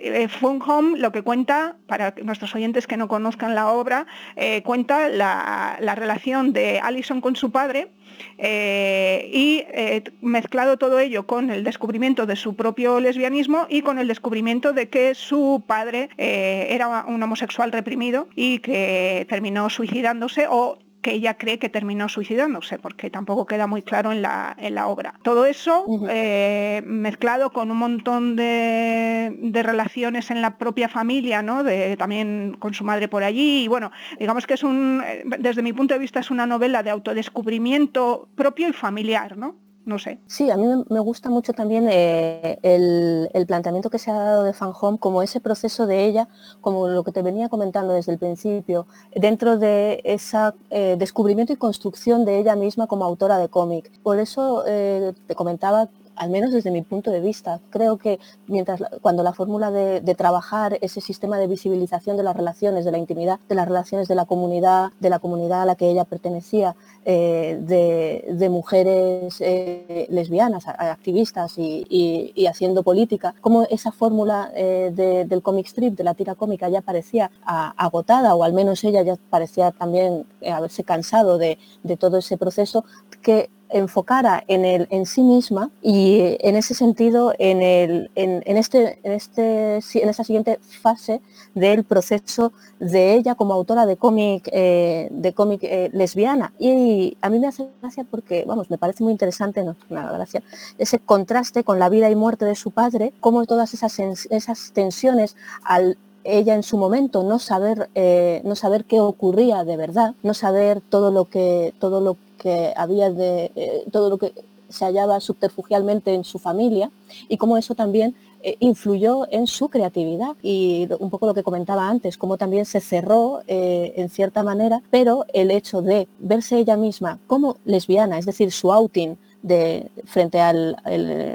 [0.00, 4.06] eh, Fun Home lo que cuenta, para nuestros oyentes que no conozcan la obra,
[4.36, 7.90] eh, cuenta la, relación de Allison con su padre
[8.38, 13.98] eh, y eh, mezclado todo ello con el descubrimiento de su propio lesbianismo y con
[13.98, 20.78] el descubrimiento de que su padre era un homosexual reprimido y que terminó suicidándose o
[21.02, 24.86] que ella cree que terminó suicidándose, porque tampoco queda muy claro en la, en la
[24.86, 25.14] obra.
[25.22, 29.32] Todo eso eh, mezclado con un montón de,
[29.62, 31.62] relaciones en la propia familia, ¿no?
[31.62, 35.62] De, también con su madre por allí, y bueno, digamos que es un, eh, desde
[35.62, 39.67] mi punto de vista es una novela de autodescubrimiento propio y familiar, ¿no?
[39.84, 40.18] No sé.
[40.26, 44.52] Sí, a mí me gusta mucho también eh, el, planteamiento que se ha dado de
[44.52, 46.28] Fan Home como ese proceso de ella,
[46.60, 50.36] como lo que te venía comentando desde el principio, dentro de ese
[50.70, 53.90] eh, descubrimiento y construcción de ella misma como autora de cómic.
[54.02, 57.60] Por eso eh, te comentaba al menos desde mi punto de vista.
[57.70, 62.84] Creo que mientras cuando la fórmula de, trabajar ese sistema de visibilización de las relaciones,
[62.84, 65.88] de la intimidad, de las relaciones de la comunidad, de la comunidad a la que
[65.88, 74.90] ella pertenecía, eh, de, mujeres eh, lesbianas, activistas y, haciendo política, como esa fórmula eh,
[75.28, 79.16] del comic strip, de la tira cómica, ya parecía agotada, o al menos ella ya
[79.30, 82.84] parecía también haberse cansado de, de todo ese proceso,
[83.22, 88.98] que enfocara en, el, en sí misma y en ese sentido en, el, en, este,
[89.02, 91.20] en, este, en esta siguiente fase
[91.54, 96.52] del proceso de ella como autora de cómic eh, de cómic eh, lesbiana.
[96.58, 100.42] Y a mí me hace gracia porque vamos me parece muy interesante no nada gracia
[100.78, 105.36] ese contraste con la vida y muerte de su padre como todas esas, esas tensiones
[105.62, 105.98] al
[106.28, 110.80] ella en su momento no saber eh, no saber qué ocurría de verdad no saber
[110.80, 114.32] todo lo que todo lo que había de eh, todo lo que
[114.68, 116.90] se hallaba subterfugialmente en su familia
[117.28, 121.88] y cómo eso también eh, influyó en su creatividad y un poco lo que comentaba
[121.88, 127.18] antes, cómo también se cerró en cierta manera, pero el hecho de verse ella misma
[127.26, 130.76] como lesbiana, es decir, su outing, de, frente al,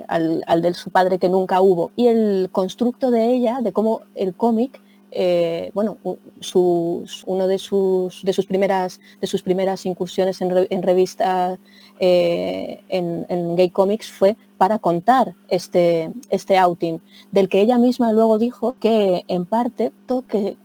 [0.08, 4.02] al, al, de su padre que nunca hubo y el constructo de ella, de cómo
[4.16, 4.82] el cómic
[5.16, 11.60] eh, bueno, uno de sus, de sus, primeras, de sus primeras incursiones en, revista
[12.00, 17.00] eh, en, Gay Comics fue para contar este, este outing,
[17.32, 19.92] del que ella misma luego dijo que en parte,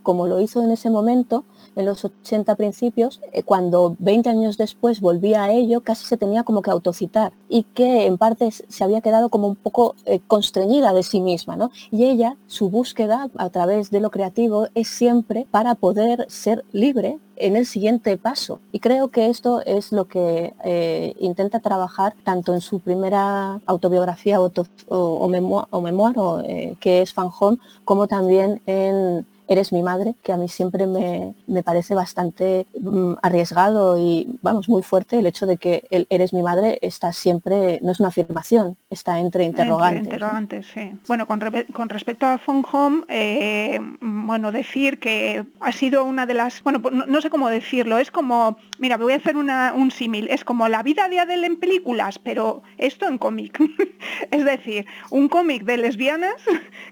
[0.02, 1.44] como lo hizo en ese momento,
[1.78, 6.42] en los 80 principios, eh, cuando 20 años después volvía a ello, casi se tenía
[6.42, 10.92] como que autocitar y que en parte se había quedado como un poco eh, constreñida
[10.92, 11.54] de sí misma.
[11.54, 11.70] ¿no?
[11.92, 17.20] Y ella, su búsqueda a través de lo creativo es siempre para poder ser libre
[17.36, 18.58] en el siguiente paso.
[18.72, 24.40] Y creo que esto es lo que eh, intenta trabajar tanto en su primera autobiografía
[24.40, 24.50] o,
[24.88, 30.48] o, memoir, que es Fan Home, como también en Eres mi madre, que a mí
[30.48, 36.06] siempre me, parece bastante mm, arriesgado y, vamos, muy fuerte el hecho de que el
[36.10, 40.04] Eres mi madre está siempre, no es una afirmación, está entre interrogantes.
[40.04, 40.92] interrogantes, sí.
[41.06, 41.40] Bueno, con,
[41.88, 46.94] respecto a Phone Home, eh, bueno, decir que ha sido una de las, bueno, pues
[46.94, 50.82] no, sé cómo decirlo, es como, mira, voy a hacer un símil, es como la
[50.82, 53.58] vida de Adele en películas, pero esto en cómic.
[54.30, 56.36] es decir, un cómic de lesbianas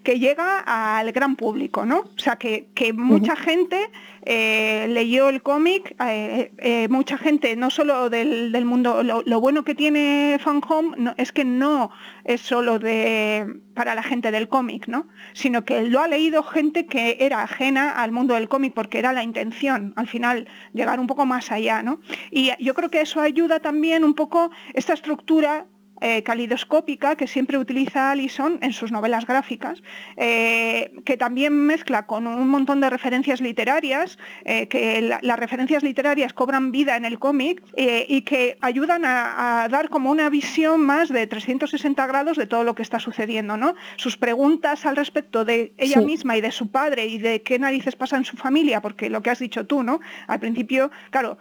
[0.03, 2.01] que llega al gran público, ¿no?
[2.01, 3.91] O sea, que que, mucha gente
[4.23, 9.75] eh, leyó el cómic, eh, eh, mucha gente, no solo del, mundo, lo, bueno que
[9.75, 11.91] tiene Fan Home es que no
[12.25, 15.09] es solo de, para la gente del cómic, ¿no?
[15.33, 19.13] sino que lo ha leído gente que era ajena al mundo del cómic porque era
[19.13, 21.83] la intención, al final, llegar un poco más allá.
[21.83, 22.01] ¿no?
[22.31, 25.67] Y yo creo que eso ayuda también un poco esta estructura
[26.03, 29.83] eh, calidoscópica que siempre utiliza Allison en sus novelas gráficas,
[30.19, 36.35] eh, que también mezcla con un montón de referencias literarias, eh, que las referencias literarias
[36.35, 41.27] cobran vida en el cómic y que ayudan a, dar como una visión más de
[41.27, 43.57] 360 grados de todo lo que está sucediendo.
[43.57, 43.75] ¿no?
[43.97, 47.97] Sus preguntas al respecto de ella misma y de su padre y de qué narices
[47.97, 50.01] pasa en su familia, porque lo que has dicho tú, ¿no?
[50.27, 51.39] Al principio, claro,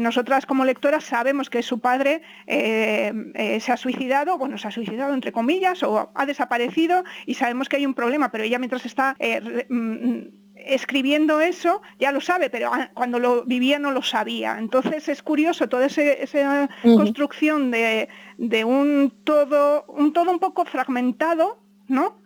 [0.00, 3.97] nosotras como lectoras sabemos que su padre se ha suicidado
[4.38, 8.30] bueno, se ha suicidado entre comillas o ha desaparecido y sabemos que hay un problema,
[8.30, 13.78] pero ella mientras está eh, mm, escribiendo eso ya lo sabe, pero cuando lo vivía
[13.78, 14.58] no lo sabía.
[14.58, 21.58] Entonces es curioso toda esa construcción de, de, un todo, un todo un poco fragmentado,
[21.88, 22.17] ¿no?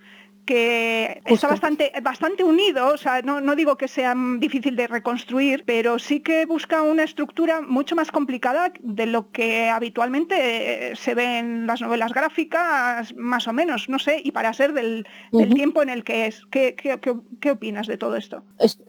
[0.45, 5.63] Que está bastante, bastante unido, o sea, no, no, digo que sea difícil de reconstruir,
[5.67, 11.15] pero sí que busca una estructura mucho más complicada de lo que habitualmente eh, se
[11.15, 15.07] ve en las novelas gráficas, más o menos, no sé, y para ser del,
[15.55, 16.43] tiempo en el que es.
[16.51, 16.99] ¿Qué, qué,
[17.41, 18.43] qué, opinas de todo esto?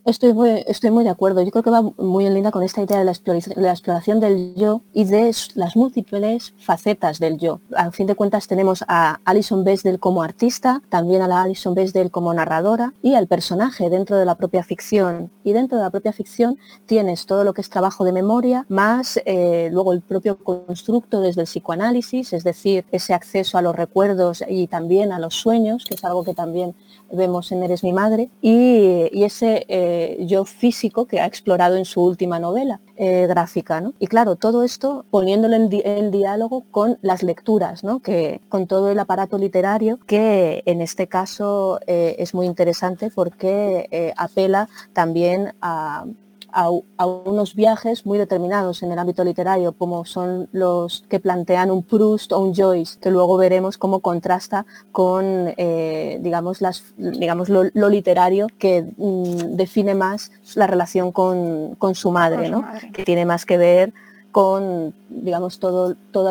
[0.05, 2.81] Estoy muy, estoy muy de acuerdo, yo creo que va muy en línea con esta
[2.81, 7.61] idea de la exploración, la exploración del yo y de las múltiples facetas del yo.
[7.75, 12.11] A fin de cuentas tenemos a Alison Besdell como artista, también a la Alison Bechdel
[12.11, 15.31] como narradora y al personaje dentro de la propia ficción.
[15.43, 19.19] Y dentro de la propia ficción tienes todo lo que es trabajo de memoria, más
[19.25, 24.43] eh, luego el propio constructo desde el psicoanálisis, es decir, ese acceso a los recuerdos
[24.47, 26.75] y también a los sueños, que es algo que también
[27.13, 32.03] vemos en Eres mi madre, y, ese eh, yo físico que ha explorado en su
[32.03, 33.79] última novela eh, gráfica.
[33.79, 33.93] ¿no?
[33.99, 37.99] Y claro, todo esto poniéndolo en, diálogo con las lecturas, ¿no?
[38.01, 44.13] que, con todo el aparato literario, que en este caso eh, es muy interesante porque
[44.17, 46.05] apela también a,
[46.53, 51.83] a, unos viajes muy determinados en el ámbito literario, como son los que plantean un
[51.83, 57.89] Proust o un Joyce, que luego veremos cómo contrasta con, eh, digamos, las, digamos lo,
[57.89, 62.65] literario que mm, define más la relación con, su madre, ¿no?
[62.93, 63.93] que tiene más que ver
[64.31, 66.29] con, digamos, todo, todo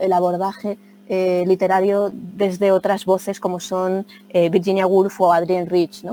[0.00, 0.78] el abordaje
[1.08, 6.04] eh, literario desde otras voces como son eh, Virginia Woolf o Adrienne Rich.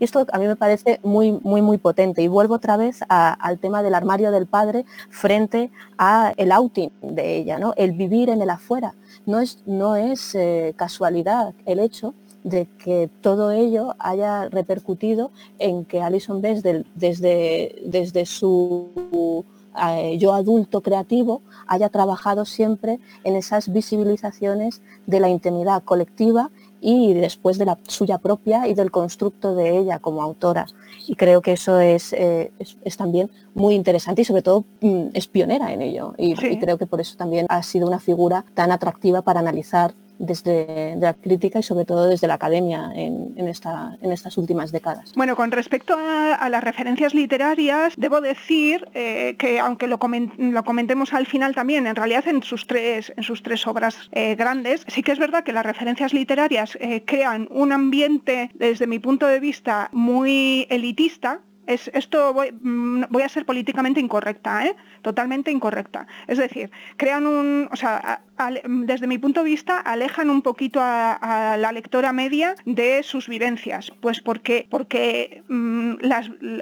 [0.00, 2.22] Y esto a mí me parece muy, muy, muy potente.
[2.22, 7.36] Y vuelvo otra vez al tema del armario del padre frente a el outing de
[7.36, 7.74] ella, ¿no?
[7.76, 8.94] el vivir en el afuera.
[9.26, 15.84] No es, no es eh, casualidad el hecho de que todo ello haya repercutido en
[15.84, 19.44] que Alison Besdell desde, desde su
[19.76, 26.50] eh, yo adulto creativo haya trabajado siempre en esas visibilizaciones de la intimidad colectiva
[26.80, 30.66] y después de la suya propia y del constructo de ella como autora.
[31.06, 35.28] Y creo que eso es, eh, es, también muy interesante y sobre todo mm, es
[35.28, 36.14] pionera en ello.
[36.16, 40.96] y, creo que por eso también ha sido una figura tan atractiva para analizar desde
[40.96, 45.12] la crítica y sobre todo desde la academia en, esta, en estas últimas décadas.
[45.16, 49.98] Bueno, con respecto a, las referencias literarias, debo decir eh, que aunque lo,
[50.38, 54.34] lo, comentemos al final también, en realidad en sus tres, en sus tres obras eh,
[54.34, 58.98] grandes, sí que es verdad que las referencias literarias eh, crean un ambiente, desde mi
[58.98, 61.40] punto de vista, muy elitista,
[61.70, 64.76] esto mm, voy, a ser políticamente incorrecta, ¿eh?
[65.02, 66.06] totalmente incorrecta.
[66.26, 68.22] Es decir, crean un, o sea,
[68.64, 73.92] desde mi punto de vista, alejan un poquito a, la lectora media de sus vivencias,
[74.00, 75.94] pues porque, porque mm,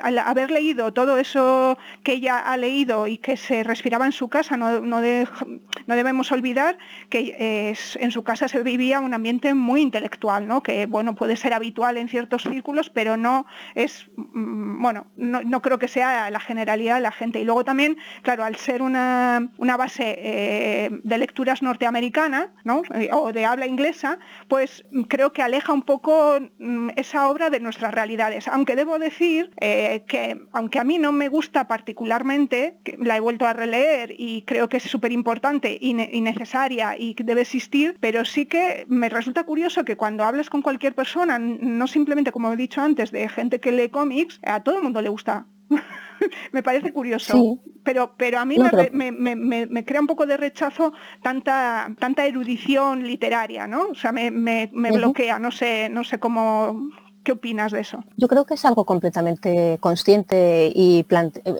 [0.02, 4.28] al haber leído todo eso que ella ha leído y que se respiraba en su
[4.28, 6.78] casa, no, no, debemos olvidar
[7.09, 10.62] que en su casa se vivía un ambiente muy intelectual, ¿no?
[10.62, 15.78] que bueno, puede ser habitual en ciertos círculos, pero no es, mm, bueno, no, creo
[15.78, 17.40] que sea la generalidad de la gente.
[17.40, 22.51] Y luego también, claro, al ser una, base eh, de lecturas norteamericana
[22.94, 24.18] eh, o de habla inglesa,
[24.49, 28.49] pues creo que aleja un poco mm, esa obra de nuestras realidades.
[28.49, 33.46] Aunque debo decir eh, que, aunque a mí no me gusta particularmente, la he vuelto
[33.46, 38.46] a releer y creo que es súper importante y, necesaria y debe existir, pero sí
[38.46, 42.80] que me resulta curioso que cuando hablas con cualquier persona, no simplemente como he dicho
[42.80, 45.47] antes, de gente que lee cómics, a todo mundo le gusta.
[46.53, 47.59] me parece curioso.
[47.84, 53.89] Pero, pero a mí me, crea un poco de rechazo tanta, tanta erudición literaria, ¿no?
[53.91, 56.91] O sea, me, bloquea, no sé, no sé cómo.
[57.24, 58.03] ¿Qué opinas de eso?
[58.16, 61.05] Yo creo que es algo completamente consciente y,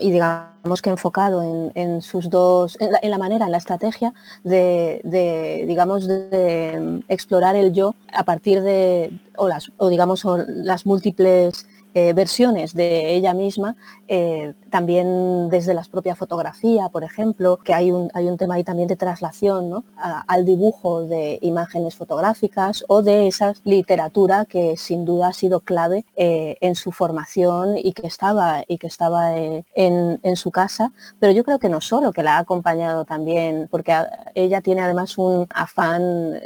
[0.01, 4.15] y digamos que enfocado en, sus dos, en la, manera, en la estrategia
[4.45, 11.67] de, digamos, de explorar el yo a partir de, o, las, o digamos, las múltiples
[11.95, 13.75] eh, versiones de ella misma,
[14.09, 18.65] eh, también desde la propia fotografía, por ejemplo, que hay un, hay un tema ahí
[18.65, 25.29] también de traslación al dibujo de imágenes fotográficas o de esa literatura que sin duda
[25.29, 30.51] ha sido clave eh, en su formación y que estaba, y que estaba en, su
[30.51, 33.95] casa, pero yo creo que no solo, que la ha acompañado también, porque
[34.35, 36.39] ella tiene además un afán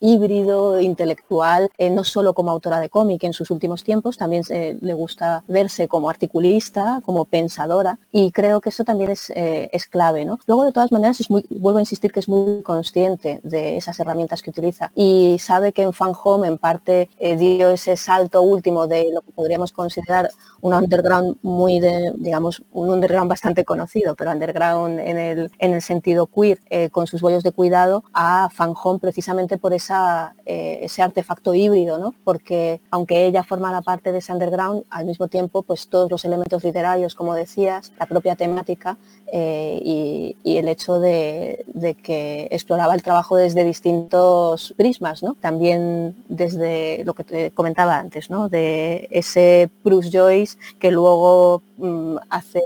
[0.00, 4.44] híbrido, intelectual, no solo como autora de cómic en sus últimos tiempos, también
[4.80, 9.86] le, gusta verse como articulista, como pensadora, y creo que eso también es, eh, es
[9.86, 10.24] clave.
[10.24, 10.38] ¿no?
[10.46, 13.98] Luego, de todas maneras, es muy, vuelvo a insistir que es muy consciente de esas
[14.00, 18.42] herramientas que utiliza y sabe que en Fan Home en parte eh, dio ese salto
[18.42, 24.14] último de lo que podríamos considerar un underground muy de, digamos, un underground bastante conocido,
[24.14, 28.48] pero underground en el, en el sentido queer, eh, con sus bollos de cuidado, a
[28.50, 32.14] Fan Home precisamente por esa, ese artefacto híbrido, ¿no?
[32.24, 36.24] porque aunque ella forma la parte de ese underground, al mismo tiempo, pues todos los
[36.24, 38.96] elementos literarios, como decías, la propia temática
[39.32, 41.64] eh, y, el hecho de,
[42.02, 45.34] que exploraba el trabajo desde distintos prismas, ¿no?
[45.34, 48.48] También desde lo que te comentaba antes, ¿no?
[48.48, 52.64] De ese Bruce Joyce que luego mm, hace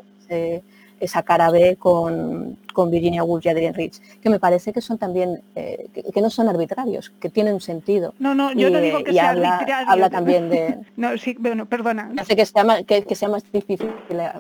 [1.02, 2.56] esa cara B con,
[2.90, 6.48] Virginia Woolf y Adrienne Rich, que me parece que son también, eh, que, no son
[6.48, 8.14] arbitrarios, que tienen un sentido.
[8.18, 9.90] No, no, yo no digo que sea habla, arbitrario.
[9.90, 10.78] Habla también de...
[10.96, 12.12] no, sí, bueno, perdona.
[12.18, 13.90] Hace que sea, más, que, sea más difícil,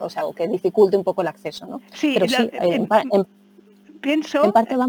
[0.00, 1.80] o sea, que dificulte un poco el acceso, ¿no?
[1.92, 2.88] Sí, Pero sí, en,
[4.00, 4.44] pienso...
[4.44, 4.86] En parte va,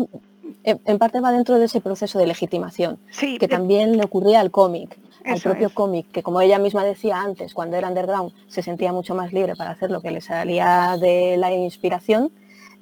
[0.64, 3.00] en, parte va dentro de ese proceso de legitimación,
[3.39, 7.54] que también le ocurría al cómic al propio cómic, que como ella misma decía antes,
[7.54, 11.38] cuando era underground se sentía mucho más libre para hacer lo que le salía de
[11.38, 12.32] la inspiración,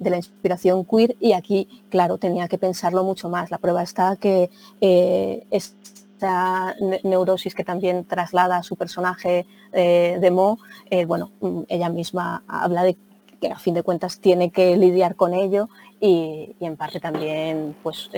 [0.02, 3.50] de la inspiración queer, y aquí, claro, tenía que pensarlo mucho más.
[3.50, 4.50] La prueba está que
[4.80, 6.74] eh, esta
[7.04, 10.58] neurosis que también traslada a su personaje eh, de Mo,
[10.90, 12.96] eh, bueno, mm, ella misma habla de
[13.40, 15.68] que a fin de cuentas tiene que lidiar con ello
[16.00, 18.08] y, en parte también pues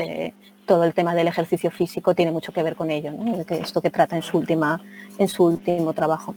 [0.67, 3.13] todo el tema del ejercicio físico tiene mucho que ver con ello,
[3.49, 4.83] esto que trata en su, última,
[5.19, 6.35] en su último trabajo.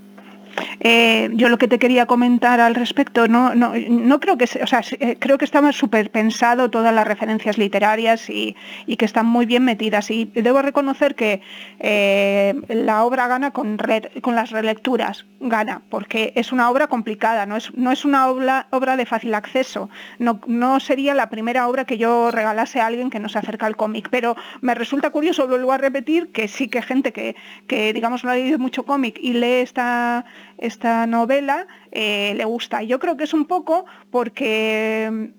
[0.79, 4.67] Eh, yo lo que te quería comentar al respecto, no, no, no creo que, o
[4.67, 8.55] sea, eh, creo que estaba súper pensado todas las referencias literarias y,
[8.97, 10.09] que están muy bien metidas.
[10.09, 11.41] Y debo reconocer que
[11.79, 13.77] eh, la obra gana con,
[14.21, 18.67] con las relecturas, gana, porque es una obra complicada, no es, no es una obra,
[18.71, 19.89] obra de fácil acceso.
[20.17, 23.67] No, no sería la primera obra que yo regalase a alguien que no se acerca
[23.67, 27.35] al cómic, pero me resulta curioso, vuelvo a repetir, que sí que gente que,
[27.67, 30.25] que digamos, no ha leído mucho cómic y lee esta
[30.57, 32.83] esta novela eh, le gusta.
[32.83, 35.31] Yo creo que es un poco porque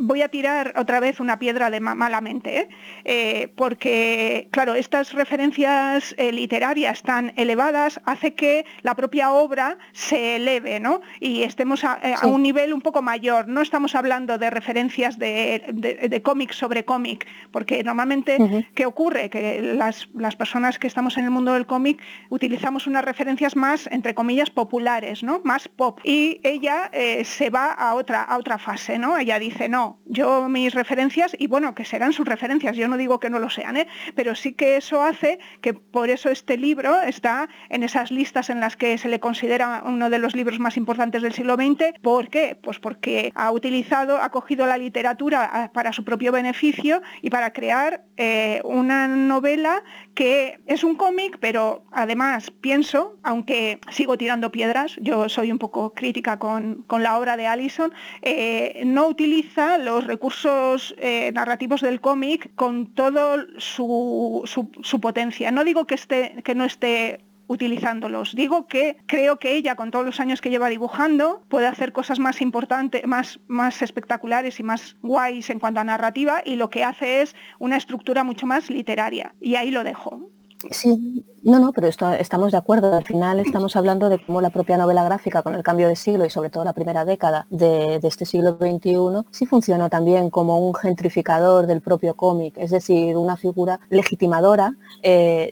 [0.00, 2.68] voy a tirar otra vez una piedra de malamente, ¿eh?
[3.04, 10.36] Eh, porque, claro, estas referencias eh, literarias tan elevadas hace que la propia obra se
[10.36, 11.02] eleve, ¿no?
[11.20, 13.46] Y estemos a, un nivel un poco mayor.
[13.46, 19.28] No estamos hablando de referencias de, cómic sobre cómic, porque normalmente, ¿qué ocurre?
[19.28, 24.14] Que las, personas que estamos en el mundo del cómic utilizamos unas referencias más, entre
[24.14, 25.40] comillas, populares, ¿no?
[25.44, 26.00] Más pop.
[26.04, 26.90] Y ella
[27.24, 29.18] se va a otra, a otra fase, ¿no?
[29.18, 33.20] Ella dice, no, yo mis referencias, y bueno, que serán sus referencias, yo no digo
[33.20, 33.86] que no lo sean, ¿eh?
[34.14, 38.60] pero sí que eso hace que por eso este libro está en esas listas en
[38.60, 41.98] las que se le considera uno de los libros más importantes del siglo XX.
[42.02, 42.58] ¿Por qué?
[42.60, 47.52] Pues porque ha utilizado, ha cogido la literatura ah, para su propio beneficio y para
[47.52, 49.82] crear eh, una novela
[50.14, 55.94] que es un cómic, pero además pienso, aunque sigo tirando piedras, yo soy un poco
[55.94, 62.54] crítica con, la obra de Allison, eh, no utiliza los recursos eh, narrativos del cómic
[62.54, 65.50] con todo su, su, potencia.
[65.50, 67.20] No digo que, esté, que no esté
[67.50, 68.34] utilizándolos.
[68.36, 72.20] Digo que creo que ella, con todos los años que lleva dibujando, puede hacer cosas
[72.20, 76.84] más importantes, más, más espectaculares y más guays en cuanto a narrativa y lo que
[76.84, 79.34] hace es una estructura mucho más literaria.
[79.40, 80.30] Y ahí lo dejo.
[80.70, 82.94] Sí, no, no, pero esto, estamos de acuerdo.
[82.94, 86.26] Al final estamos hablando de cómo la propia novela gráfica, con el cambio de siglo
[86.26, 90.74] y sobre todo la primera década de, este siglo XXI, sí funciona también como un
[90.74, 95.50] gentrificador del propio cómic, es decir, una figura legitimadora eh,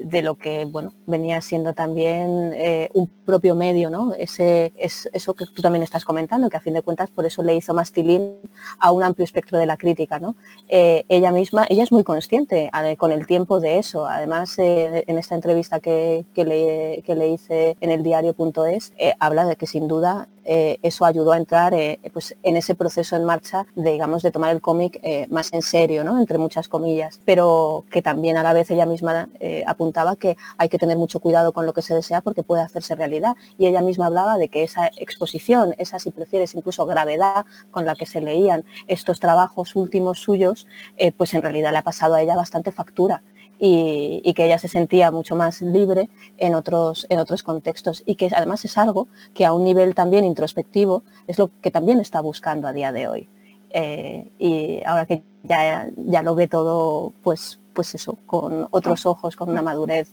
[0.00, 4.12] de, lo que bueno, venía siendo también eh, un propio medio, ¿no?
[4.14, 7.42] Ese, es, eso que tú también estás comentando, que a fin de cuentas por eso
[7.42, 8.34] le hizo mastilín
[8.78, 10.18] a un amplio espectro de la crítica.
[10.18, 10.34] ¿no?
[10.68, 14.06] Eh, ella misma, ella es muy consciente con el tiempo de eso.
[14.06, 19.66] Además, en esta entrevista que, le, le, hice en el diario.es, eh, habla de que
[19.66, 23.92] sin duda eh, eso ayudó a entrar eh, pues en ese proceso en marcha de,
[23.92, 26.18] digamos, de tomar el cómic más en serio, ¿no?
[26.18, 29.28] entre muchas comillas, pero que también a la vez ella misma
[29.66, 32.94] apuntaba que hay que tener mucho cuidado con lo que se desea porque puede hacerse
[32.94, 33.36] realidad.
[33.58, 37.94] Y ella misma hablaba de que esa exposición, esa si prefieres incluso gravedad con la
[37.94, 40.66] que se leían estos trabajos últimos suyos,
[41.16, 43.22] pues en realidad le ha pasado a ella bastante factura
[43.62, 46.08] y, que ella se sentía mucho más libre
[46.38, 48.02] en otros, en otros contextos.
[48.06, 52.00] Y que además es algo que a un nivel también introspectivo es lo que también
[52.00, 53.28] está buscando a día de hoy.
[53.68, 59.36] Eh, y ahora que ya, ya lo ve todo, pues, pues eso, con otros ojos,
[59.36, 60.10] con una madurez.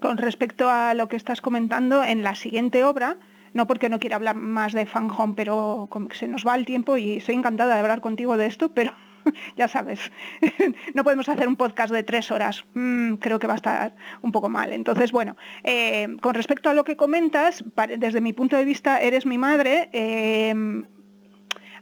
[0.00, 3.16] Con respecto a lo que estás comentando, en la siguiente obra,
[3.54, 6.98] no porque no quiera hablar más de Fan Home, pero se nos va el tiempo
[6.98, 8.92] y estoy encantada de hablar contigo de esto, pero
[9.56, 10.10] ya sabes,
[10.94, 14.32] no podemos hacer un podcast de tres horas, mm, creo que va a estar un
[14.32, 14.72] poco mal.
[14.72, 17.64] Entonces, bueno, eh, con respecto a lo que comentas,
[17.98, 19.88] desde mi punto de vista, eres mi madre.
[19.92, 20.54] Eh,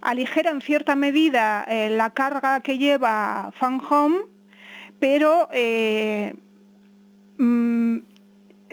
[0.03, 4.19] aligera en cierta medida eh, la carga que lleva Fan Home,
[5.01, 5.49] pero
[7.39, 7.99] mm,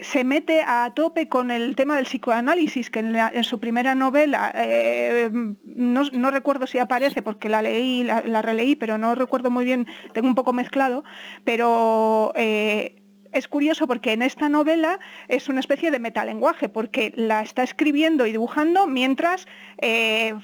[0.04, 5.30] se mete a tope con el tema del psicoanálisis, que en, su primera novela, eh,
[5.32, 10.28] no, recuerdo si aparece porque la leí, la, releí, pero no recuerdo muy bien, tengo
[10.28, 11.04] un poco mezclado,
[11.44, 13.02] pero eh,
[13.32, 18.26] es curioso porque en esta novela es una especie de metalenguaje, porque la está escribiendo
[18.26, 19.46] y dibujando mientras,
[19.78, 20.34] eh,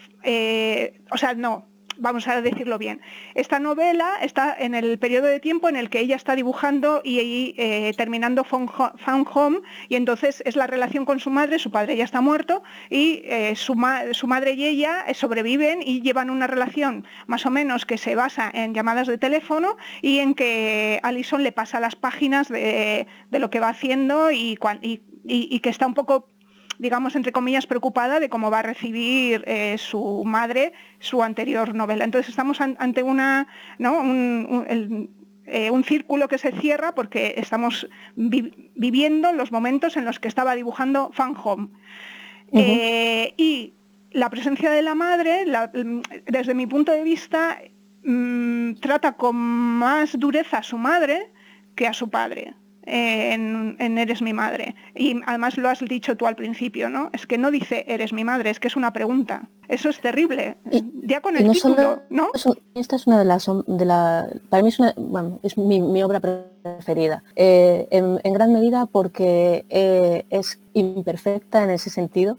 [1.10, 1.69] o sea, no,
[2.00, 3.00] vamos a decirlo bien.
[3.34, 7.54] Esta novela está en el periodo de tiempo en el que ella está dibujando y
[7.56, 12.04] eh, terminando Found Home y entonces es la relación con su madre, su padre ya
[12.04, 17.46] está muerto y eh, su, madre y ella eh, sobreviven y llevan una relación más
[17.46, 21.80] o menos que se basa en llamadas de teléfono y en que Alison le pasa
[21.80, 26.29] las páginas de, lo que va haciendo y que está un poco
[26.80, 32.04] digamos, entre comillas, preocupada de cómo va a recibir eh, su madre su anterior novela.
[32.04, 33.46] Entonces estamos ante una,
[33.78, 40.54] eh, un, círculo que se cierra porque estamos viviendo los momentos en los que estaba
[40.54, 41.68] dibujando Fan Home.
[42.52, 43.74] Eh, y
[44.10, 45.44] la presencia de la madre,
[46.26, 47.58] desde mi punto de vista,
[48.04, 51.30] mm, trata con más dureza a su madre
[51.76, 52.54] que a su padre
[52.86, 54.74] en, Eres mi madre.
[54.94, 57.10] Y además lo has dicho tú al principio, ¿no?
[57.12, 59.48] Es que no dice Eres mi madre, es que es una pregunta.
[59.68, 60.56] Eso es terrible.
[61.04, 62.30] ya con el no título, ¿no?
[62.74, 63.48] esta es una de las...
[63.66, 67.22] De la, para mí es, una, bueno, es mi, obra preferida.
[67.36, 72.38] Eh, en, gran medida porque eh, es imperfecta en ese sentido,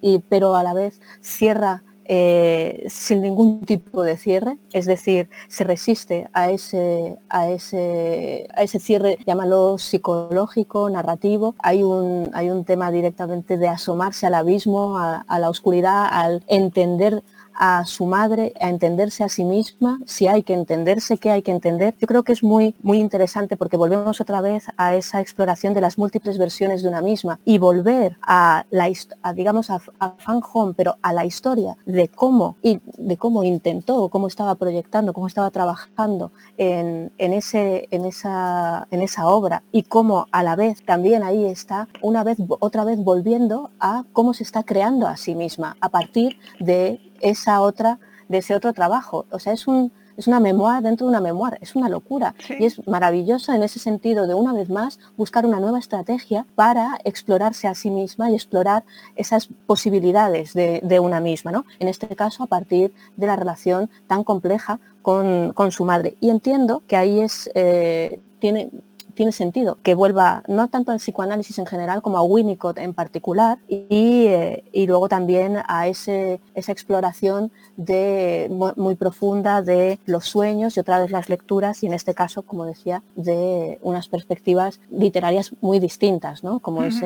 [0.00, 5.64] y, pero a la vez cierra eh, sin ningún tipo de cierre, es decir, se
[5.64, 11.54] resiste a ese, a ese, a ese cierre, llámalo psicológico, narrativo.
[11.58, 17.22] Hay un, hay un tema directamente de asomarse al abismo, a la oscuridad, al entender
[17.58, 21.50] a su madre, a entenderse a sí misma, si hay que entenderse, qué hay que
[21.50, 21.94] entender.
[21.98, 25.80] Yo creo que es muy, muy interesante porque volvemos otra vez a esa exploración de
[25.80, 28.86] las múltiples versiones de una misma y volver a la
[29.34, 29.80] digamos a,
[30.18, 35.12] Fan Home, pero a la historia de cómo y de cómo intentó, cómo estaba proyectando,
[35.12, 40.84] cómo estaba trabajando en, ese, en, esa, en esa obra y cómo a la vez
[40.84, 45.34] también ahí está una vez otra vez volviendo a cómo se está creando a sí
[45.34, 47.98] misma a partir de esa otra,
[48.28, 49.26] de ese otro trabajo.
[49.30, 52.34] O sea, es, un, es una memoria dentro de una memoria, es una locura.
[52.58, 56.98] Y es maravillosa en ese sentido de una vez más buscar una nueva estrategia para
[57.04, 61.64] explorarse a sí misma y explorar esas posibilidades de, una misma, ¿no?
[61.78, 66.16] En este caso, a partir de la relación tan compleja con, su madre.
[66.20, 68.70] Y entiendo que ahí es, eh, tiene,
[69.16, 73.58] tiene sentido que vuelva no tanto al psicoanálisis en general como a Winnicott en particular
[73.68, 80.80] y, eh, luego también a ese, esa exploración de, muy profunda de los sueños y
[80.80, 85.80] otra vez las lecturas y en este caso, como decía, de unas perspectivas literarias muy
[85.80, 86.60] distintas, ¿no?
[86.60, 87.02] como, es,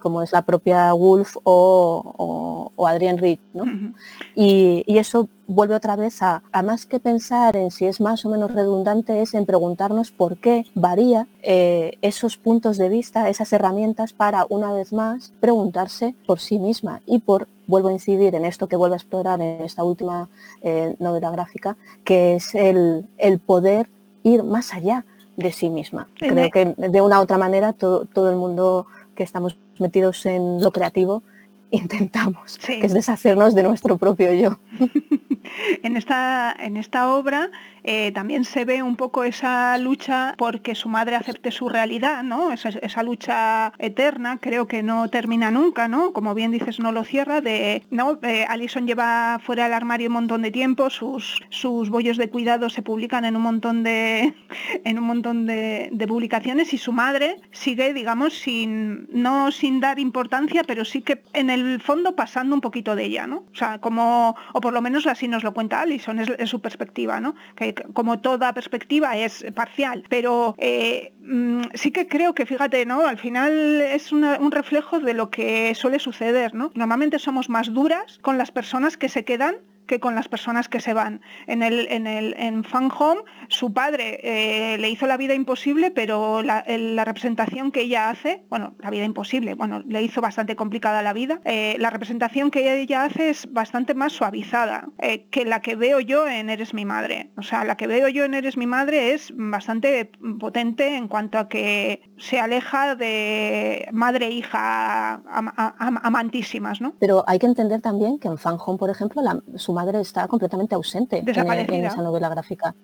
[0.00, 3.38] como es la propia Woolf o, o, Adrienne Reed.
[3.54, 3.64] ¿no?
[4.34, 8.24] y, y eso vuelve otra vez a, a más que pensar en si es más
[8.24, 13.52] o menos redundante, es en preguntarnos por qué varía eh, esos puntos de vista, esas
[13.52, 18.44] herramientas para, una vez más, preguntarse por sí misma y por vuelvo a incidir en
[18.44, 20.28] esto que vuelvo a explorar en esta última
[20.62, 23.88] eh, novela gráfica, que es el, el, poder
[24.22, 25.04] ir más allá
[25.36, 26.08] de sí misma.
[26.18, 30.60] Creo que de una u otra manera todo, todo el mundo que estamos metidos en
[30.60, 31.22] lo creativo
[31.72, 34.58] intentamos, que es deshacernos de nuestro propio yo.
[35.82, 37.50] en, esta, en esta obra
[37.84, 42.52] eh, también se ve un poco esa lucha porque su madre acepte su realidad, ¿no?
[42.52, 46.12] Esa, lucha eterna, creo que no termina nunca, ¿no?
[46.12, 48.20] Como bien dices, no lo cierra, de, ¿no?
[48.22, 52.70] Eh, Alison lleva fuera del armario un montón de tiempo, sus, sus bollos de cuidado
[52.70, 54.34] se publican en un montón de,
[54.84, 60.62] en un montón de, publicaciones y su madre sigue, digamos, sin, no sin dar importancia,
[60.64, 63.44] pero sí que en el fondo pasando un poquito de ella, ¿no?
[63.52, 67.20] O sea, como, o por lo menos así nos lo cuenta Alison, es, su perspectiva,
[67.20, 67.34] ¿no?
[67.56, 73.06] Que como toda perspectiva es parcial, pero eh, mm, sí que creo que, fíjate, ¿no?
[73.06, 76.70] Al final es un reflejo de lo que suele suceder, ¿no?
[76.74, 79.56] Normalmente somos más duras con las personas que se quedan
[79.92, 81.20] que con las personas que se van.
[81.46, 85.90] En el, en el en Fan Home, su padre eh, le hizo la vida imposible,
[85.90, 86.64] pero la,
[87.04, 91.42] representación que ella hace, bueno, la vida imposible, bueno, le hizo bastante complicada la vida.
[91.44, 96.00] Eh, la representación que ella hace es bastante más suavizada eh, que la que veo
[96.00, 97.30] yo en Eres mi madre.
[97.36, 101.36] O sea, la que veo yo en Eres mi madre es bastante potente en cuanto
[101.36, 105.20] a que se aleja de madre e hija
[106.02, 106.94] amantísimas, ¿no?
[106.98, 109.20] Pero hay que entender también que en Fan Home, por ejemplo,
[109.56, 112.74] su madre está completamente ausente en, esa novela gráfica.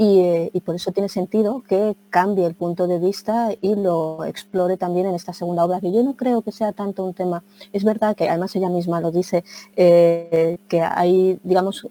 [0.00, 4.76] Eh, y, por eso tiene sentido que cambie el punto de vista y lo explore
[4.76, 7.42] también en esta segunda obra, que yo no creo que sea tanto un tema.
[7.72, 9.42] Es verdad que además ella misma lo dice,
[9.74, 11.84] eh, que hay, digamos,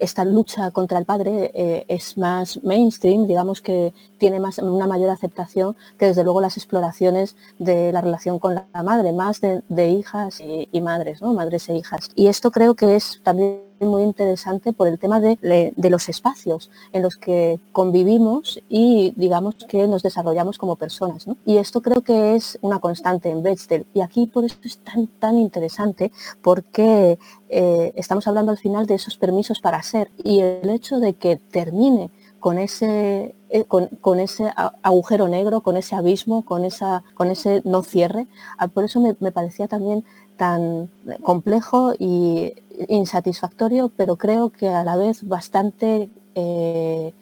[0.00, 5.10] esta lucha contra el padre eh, es más mainstream, digamos que tiene más, una mayor
[5.10, 10.40] aceptación que desde luego las exploraciones de la relación con la madre, más de, hijas
[10.40, 11.34] y, y madres, ¿no?
[11.34, 12.08] madres e hijas.
[12.14, 15.38] Y esto creo que es también muy interesante por el tema de,
[15.76, 21.26] los espacios en los que convivimos y digamos que nos desarrollamos como personas.
[21.44, 23.86] Y esto creo que es una constante en Bechdel.
[23.94, 26.12] Y aquí por eso es tan, tan interesante
[26.42, 27.18] porque
[27.48, 31.36] eh, estamos hablando al final de esos permisos para ser y el hecho de que
[31.36, 32.10] termine
[32.40, 34.52] con ese, eh, con, ese
[34.82, 38.28] agujero negro, con ese abismo, con, esa, con ese no cierre.
[38.72, 40.04] Por eso me parecía también
[40.36, 40.90] tan
[41.22, 42.52] complejo y
[42.88, 47.12] insatisfactorio, pero creo que a la vez bastante eh,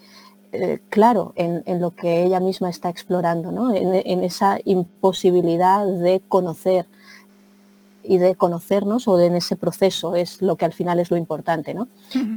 [0.53, 6.87] eh, claro en, lo que ella misma está explorando, en, esa imposibilidad de conocer
[8.05, 11.17] y de conocernos o de en ese proceso es lo que al final es lo
[11.17, 11.75] importante.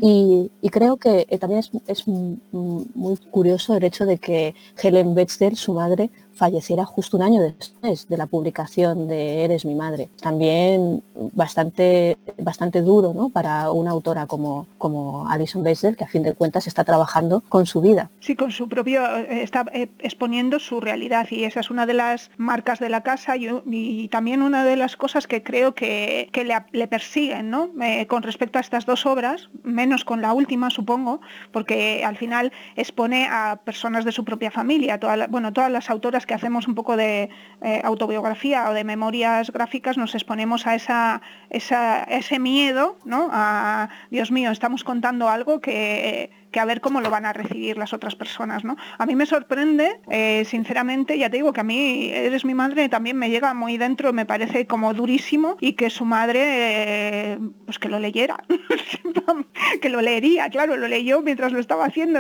[0.01, 5.55] y, creo que eh, también es, es, muy curioso el hecho de que Helen Bechdel,
[5.55, 10.09] su madre, falleciera justo un año después de la publicación de Eres mi madre.
[10.21, 13.29] También bastante, bastante duro ¿no?
[13.29, 17.65] para una autora como, como Alison Bechdel, que a fin de cuentas está trabajando con
[17.65, 18.09] su vida.
[18.19, 21.93] Sí, con su propio, eh, está eh, exponiendo su realidad y esa es una de
[21.93, 26.43] las marcas de la casa y, también una de las cosas que creo que, que
[26.43, 27.69] le, persiguen ¿no?
[27.81, 31.21] Eh, con respecto a estas dos obras, menos con la última supongo,
[31.51, 36.34] porque al final expone a personas de su propia familia, bueno, todas las autoras que
[36.34, 37.30] hacemos un poco de
[37.61, 43.30] eh, autobiografía o de memorias gráficas nos exponemos a esa, ese miedo, ¿no?
[43.32, 47.77] A, Dios mío, estamos contando algo que que a ver cómo lo van a recibir
[47.77, 48.63] las otras personas.
[48.63, 48.75] ¿no?
[48.97, 52.89] A mí me sorprende, eh, sinceramente, ya te digo que a mí eres mi madre,
[52.89, 57.79] también me llega muy dentro, me parece como durísimo y que su madre, eh, pues
[57.79, 58.37] que lo leyera,
[59.81, 62.19] que lo leería, claro, lo leyó mientras lo estaba haciendo,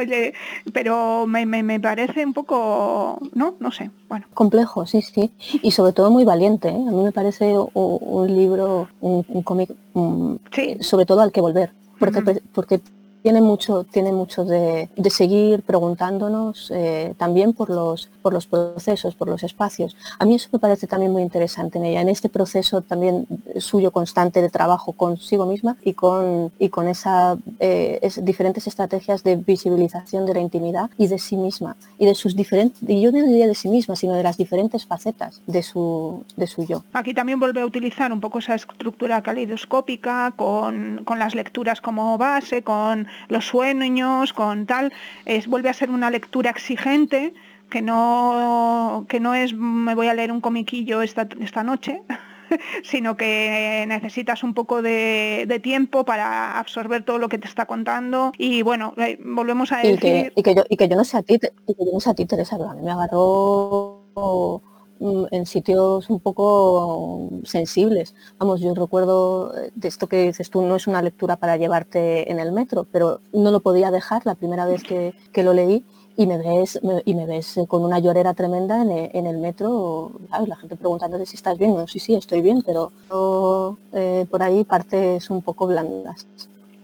[0.73, 3.55] pero me, parece un poco, ¿no?
[3.59, 4.25] No sé, bueno.
[4.33, 6.71] Complejo, sí, sí, y sobre todo muy valiente, ¿eh?
[6.87, 9.69] a mí me parece un, libro, un, cómic,
[10.81, 11.71] sobre todo al que volver.
[11.99, 12.21] Porque,
[12.53, 12.79] porque
[13.27, 19.27] tiene mucho, tiene mucho de, seguir preguntándonos eh, también por los, por los procesos, por
[19.27, 19.97] los espacios.
[20.17, 23.91] A mí eso me parece también muy interesante en ella, en este proceso también suyo
[23.91, 30.25] constante de trabajo consigo misma y con, y con esa, eh, diferentes estrategias de visibilización
[30.25, 33.47] de la intimidad y de sí misma y de sus diferentes, y yo no diría
[33.47, 36.85] de sí misma, sino de las diferentes facetas de su, de su yo.
[36.93, 42.17] Aquí también vuelve a utilizar un poco esa estructura caleidoscópica con, con las lecturas como
[42.17, 44.93] base, con los sueños, con tal,
[45.25, 47.33] es, vuelve a ser una lectura exigente
[47.69, 52.01] que no, que no es me voy a leer un comiquillo esta, esta noche,
[52.83, 58.31] sino que necesitas un poco de, tiempo para absorber todo lo que te está contando.
[58.37, 60.31] Y bueno, eh, volvemos a decir...
[60.35, 62.09] Y que, yo, y que yo no sé a ti, y que yo no sé
[62.11, 64.03] a ti, Teresa, a mí me agarró
[64.99, 68.15] en sitios un poco sensibles.
[68.37, 72.31] Vamos, yo recuerdo eh, de esto que dices tú, no es una lectura para llevarte
[72.31, 75.85] en el metro, pero no lo podía dejar la primera vez que, lo leí
[76.15, 80.75] y me ves y me ves con una llorera tremenda en, el metro, la gente
[80.75, 82.91] preguntando si estás bien, no, sí, sí, estoy bien, pero
[83.93, 86.25] eh, por ahí partes un poco blandas.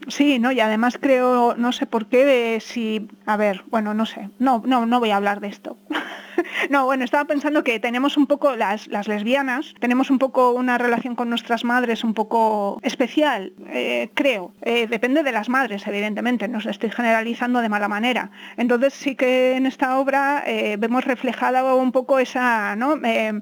[0.08, 4.30] Sí, no, y además creo, no sé por qué, si, a ver, bueno, no sé,
[4.38, 5.78] no, no, no voy a hablar de esto.
[6.70, 10.78] no, bueno, estaba pensando que tenemos un poco, las, las lesbianas, tenemos un poco una
[10.78, 14.54] relación con nuestras madres un poco especial, eh, creo.
[14.62, 18.32] Eh, depende de las madres, evidentemente, no estoy generalizando de mala manera.
[18.58, 23.00] Entonces sí que en esta obra eh, vemos reflejada un poco esa, ¿no?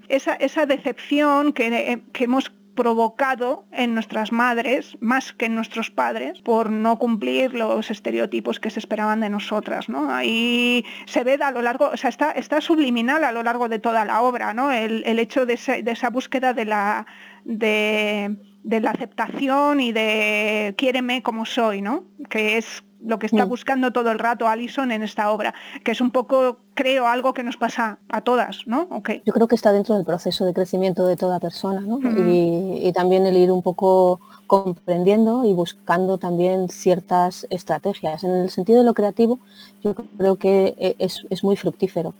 [0.07, 6.41] esa, esa decepción que, que hemos provocado en nuestras madres, más que en nuestros padres,
[6.41, 9.89] por no cumplir los estereotipos que se esperaban de nosotras.
[9.89, 10.13] ¿no?
[10.13, 14.05] Ahí se ve a lo largo, o sea, está, subliminal a lo largo de toda
[14.05, 14.71] la obra, ¿no?
[14.71, 17.05] el, hecho de, esa búsqueda de la,
[17.43, 22.05] de, de la aceptación y de quiéreme como soy, ¿no?
[22.29, 23.49] Que es lo que está mm.
[23.49, 27.43] buscando todo el rato Alison en esta obra, que es un poco, creo, algo que
[27.43, 28.87] nos pasa a todas, ¿no?
[28.91, 29.21] Okay.
[29.25, 31.99] Yo creo que está dentro del proceso de crecimiento de toda persona, ¿no?
[32.01, 38.23] y, también el ir un poco comprendiendo y buscando también ciertas estrategias.
[38.23, 39.39] En el sentido de lo creativo,
[39.81, 42.13] yo creo que e, es, muy fructífero.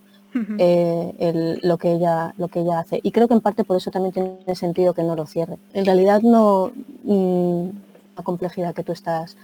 [0.58, 3.90] Eh, lo que ella lo que ella hace y creo que en parte por eso
[3.90, 6.72] también tiene sentido que no lo cierre en realidad no
[7.04, 7.68] mm,
[8.16, 9.36] la complejidad que tú estás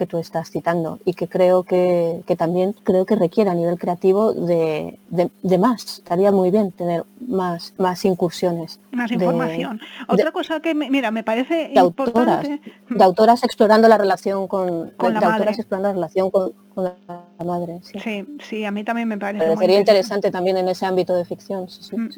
[0.00, 4.32] que tú estás citando y que creo que, también creo que requiere a nivel creativo
[4.32, 4.98] de,
[5.58, 5.98] más.
[5.98, 8.80] Estaría muy bien tener más, más incursiones.
[8.92, 9.78] Más información.
[10.08, 12.62] Otra cosa que, mira, me parece importante...
[12.88, 15.50] de autoras explorando la relación con, la madre.
[15.50, 17.80] explorando la relación con, la madre.
[17.82, 18.24] Sí.
[18.42, 18.64] sí.
[18.64, 19.54] a mí también me parece.
[19.58, 20.30] sería interesante.
[20.30, 21.68] también en ese ámbito de ficción.
[21.68, 22.08] Sí, mm.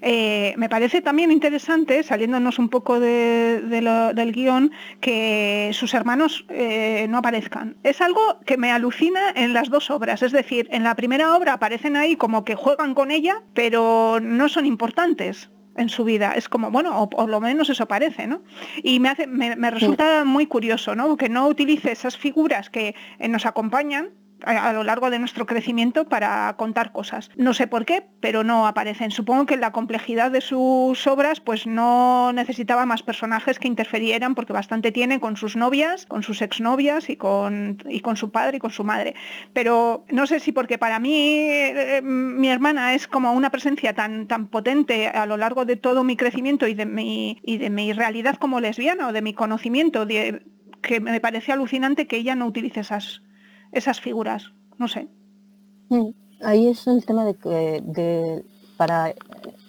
[0.00, 7.18] Eh, me parece también interesante, saliéndonos un poco del guion, que sus hermanos eh, no
[7.18, 7.76] aparezcan.
[7.82, 11.54] Es algo que me alucina en las dos obras, es decir, en la primera obra
[11.54, 16.32] aparecen ahí como que juegan con ella, pero no son importantes en su vida.
[16.34, 18.42] Es como, bueno, o por lo menos eso parece, ¿no?
[18.82, 21.16] Y me, hace, me, resulta muy curioso, ¿no?
[21.16, 24.10] Que no utilice esas figuras que eh, nos acompañan
[24.44, 27.30] a, lo largo de nuestro crecimiento para contar cosas.
[27.36, 29.10] No sé por qué, pero no aparecen.
[29.10, 34.52] Supongo que la complejidad de sus obras pues no necesitaba más personajes que interferieran porque
[34.52, 38.60] bastante tiene con sus novias, con sus exnovias y con, y con su padre y
[38.60, 39.14] con su madre.
[39.52, 44.26] Pero no sé si porque para mí eh, mi hermana es como una presencia tan,
[44.26, 47.92] tan potente a lo largo de todo mi crecimiento y de mi, y de mi
[47.92, 50.06] realidad como lesbiana o de mi conocimiento
[50.82, 53.22] que me parece alucinante que ella no utilice esas
[53.72, 55.08] esas figuras, no sé.
[56.42, 58.44] Ahí es el tema de que
[58.76, 59.12] para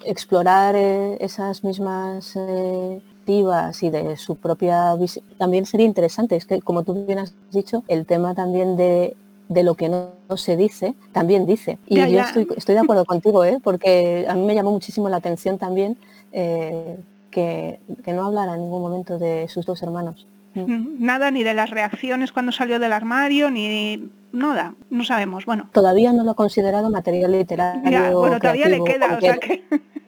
[0.06, 6.64] explorar eh, esas mismas eh, y de su propia visión, también sería interesante, es que
[6.64, 9.16] como tú bien has dicho, el tema también de,
[9.50, 11.78] lo que no, se dice, también dice.
[11.86, 13.60] Y yo Estoy, estoy, de acuerdo contigo, ¿eh?
[13.64, 15.96] porque a mí me llamó muchísimo la atención también
[16.32, 20.26] que, que no hablara en ningún momento de sus dos hermanos.
[20.56, 25.46] Nada, ni de las reacciones cuando salió del armario, ni nada, no sabemos.
[25.46, 25.70] Bueno.
[25.72, 28.20] Todavía no lo he considerado material literario.
[28.20, 29.64] bueno, todavía le queda, o sea que...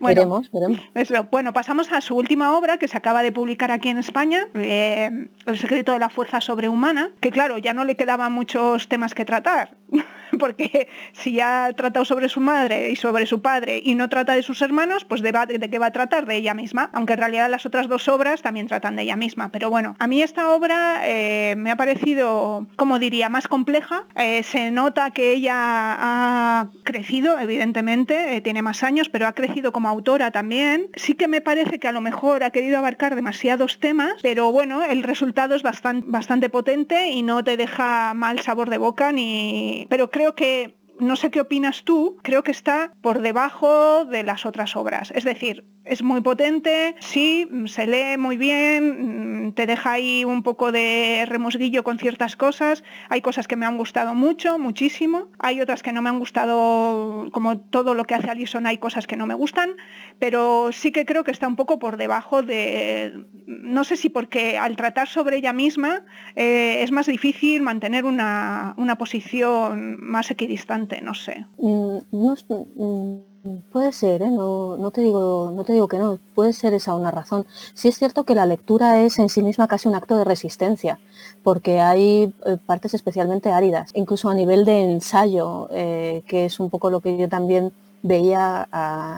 [0.00, 3.96] Bueno, veremos, bueno, pasamos a su última obra que se acaba de publicar aquí en
[3.96, 8.88] España, eh, El secreto de la fuerza sobrehumana, que claro, ya no le quedaban muchos
[8.88, 9.70] temas que tratar.
[10.38, 14.34] porque si ya ha tratado sobre su madre y sobre su padre y no trata
[14.34, 15.32] de sus hermanos, pues de,
[15.70, 18.66] qué va a tratar de ella misma, aunque en realidad las otras dos obras también
[18.66, 19.50] tratan de ella misma.
[19.50, 24.04] Pero bueno, a mí esta obra eh, me ha parecido, como diría, más compleja.
[24.16, 29.72] Eh, se nota que ella ha crecido, evidentemente, eh, tiene más años, pero ha crecido
[29.72, 30.88] como autora también.
[30.94, 34.84] Sí que me parece que a lo mejor ha querido abarcar demasiados temas, pero bueno,
[34.84, 39.86] el resultado es bastante, bastante potente y no te deja mal sabor de boca ni...
[39.88, 44.46] Pero creo que no sé qué opinas tú, creo que está por debajo de las
[44.46, 45.12] otras obras.
[45.14, 50.42] Es decir, es muy potente, sí, se lee muy bien, mm, te deja ahí un
[50.42, 52.82] poco de remusguillo con ciertas cosas.
[53.08, 55.28] Hay cosas que me han gustado mucho, muchísimo.
[55.38, 59.06] Hay otras que no me han gustado, como todo lo que hace Alison, hay cosas
[59.06, 59.70] que no me gustan,
[60.18, 64.58] pero sí que creo que está un poco por debajo de, no sé si porque
[64.58, 71.14] al tratar sobre ella misma eh, es más difícil mantener una, posición más equidistante, no
[71.14, 71.46] sé.
[71.58, 73.35] Mm, mm,
[73.70, 74.30] Puede ser, ¿eh?
[74.30, 77.46] no, te digo, no te digo que no, puede ser esa una razón.
[77.74, 80.98] Sí es cierto que la lectura es en sí misma casi un acto de resistencia,
[81.42, 86.70] porque hay eh, partes especialmente áridas, incluso a nivel de ensayo, eh, que es un
[86.70, 87.72] poco lo que yo también
[88.02, 88.68] veía,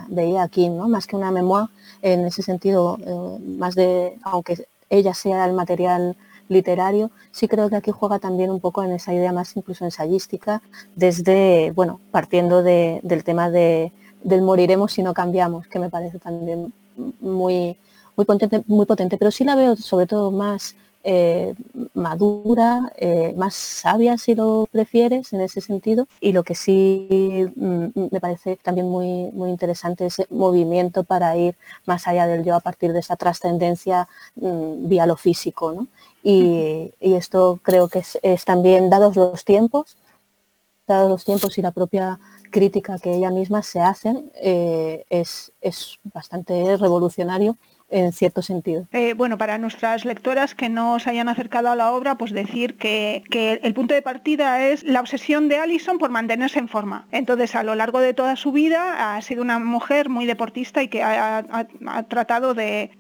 [0.09, 0.89] veía aquí, ¿no?
[0.89, 1.71] más que una memoria,
[2.03, 2.99] en ese sentido,
[3.59, 6.17] más de, aunque ella sea el material
[6.49, 10.63] literario, sí creo que aquí juega también un poco en esa idea más incluso ensayística,
[10.97, 13.93] desde, bueno, partiendo del tema de
[14.23, 16.73] del moriremos si no cambiamos, que me parece también
[17.21, 17.77] muy,
[18.17, 21.55] muy, potente, muy potente, pero sí la veo sobre todo más eh,
[21.95, 26.07] madura, eh, más sabia si lo prefieres en ese sentido.
[26.21, 31.57] Y lo que sí mm, me parece también muy, muy interesante es movimiento para ir
[31.87, 35.87] más allá del yo a partir de esa trascendencia mm, vía lo físico.
[36.23, 39.97] Y, esto creo que es también, dados los tiempos,
[40.87, 42.19] dados los tiempos y la propia
[42.51, 45.53] crítica que ella misma se hace eh, es,
[46.03, 47.59] bastante revolucionario
[47.91, 48.87] en cierto sentido.
[48.93, 52.77] Eh, bueno, para nuestras lectoras que no se hayan acercado a la obra, pues decir
[52.77, 53.23] que,
[53.63, 57.07] el punto de partida es la obsesión de Allison por mantenerse en forma.
[57.13, 60.89] Entonces, a lo largo de toda su vida ha sido una mujer muy deportista y
[60.89, 61.45] que ha,
[62.09, 62.91] tratado de,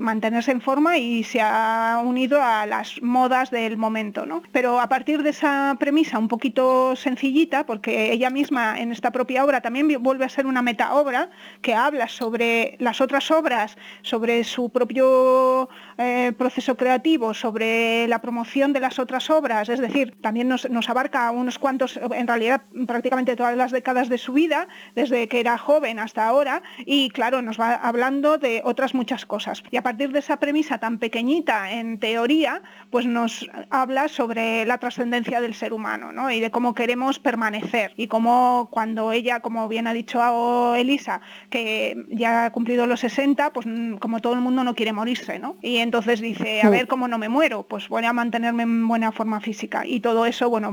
[0.00, 4.42] mantenerse en forma y se ha unido a las modas del momento, ¿no?
[4.52, 9.44] Pero a partir de esa premisa un poquito sencillita, porque ella misma en esta propia
[9.44, 11.30] obra también vuelve a ser una meta obra
[11.62, 15.68] que habla sobre las otras obras, sobre su propio
[15.98, 21.30] eh, proceso creativo, sobre la promoción de las otras obras, es decir, también nos, abarca
[21.32, 25.98] unos cuantos, en realidad prácticamente todas las décadas de su vida, desde que era joven
[25.98, 29.64] hasta ahora, y claro, nos va hablando de otras muchas cosas.
[29.72, 34.78] Y a partir de esa premisa tan pequeñita en teoría, pues nos habla sobre la
[34.78, 36.30] trascendencia del ser humano, ¿no?
[36.30, 41.20] Y de cómo queremos permanecer y cómo cuando ella, como bien ha dicho Elisa,
[41.50, 43.66] que ya ha cumplido los 60, pues
[43.98, 45.56] como todo el mundo no quiere morirse, ¿no?
[45.60, 49.10] Y entonces dice, a ver cómo no me muero, pues voy a mantenerme en buena
[49.10, 49.86] forma física.
[49.86, 50.70] Y todo eso, bueno,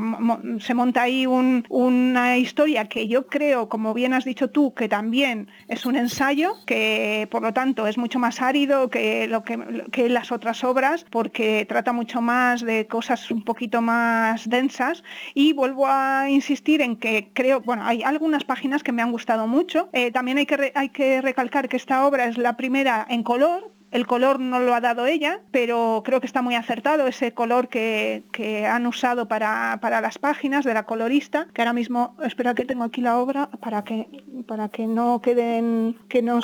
[0.60, 5.48] se monta ahí una historia que yo creo, como bien has dicho tú, que también
[5.70, 10.10] es un ensayo, que por lo tanto es mucho más árido que, lo que, que
[10.10, 15.02] las otras obras, porque trata mucho más de cosas un poquito más densas.
[15.34, 19.48] Y vuelvo a insistir en que creo, bueno, hay algunas páginas que me han gustado
[19.48, 19.88] mucho.
[19.94, 23.72] Eh, también hay que, hay que recalcar que esta obra es la primera en color,
[23.92, 27.70] el color no lo ha dado ella, pero creo que está muy acertado ese color
[27.70, 28.24] que,
[28.70, 33.02] han usado para, las páginas de la colorista, que ahora mismo, espera que tengo aquí
[33.02, 34.08] la obra para que,
[34.48, 36.40] para que no queden, que no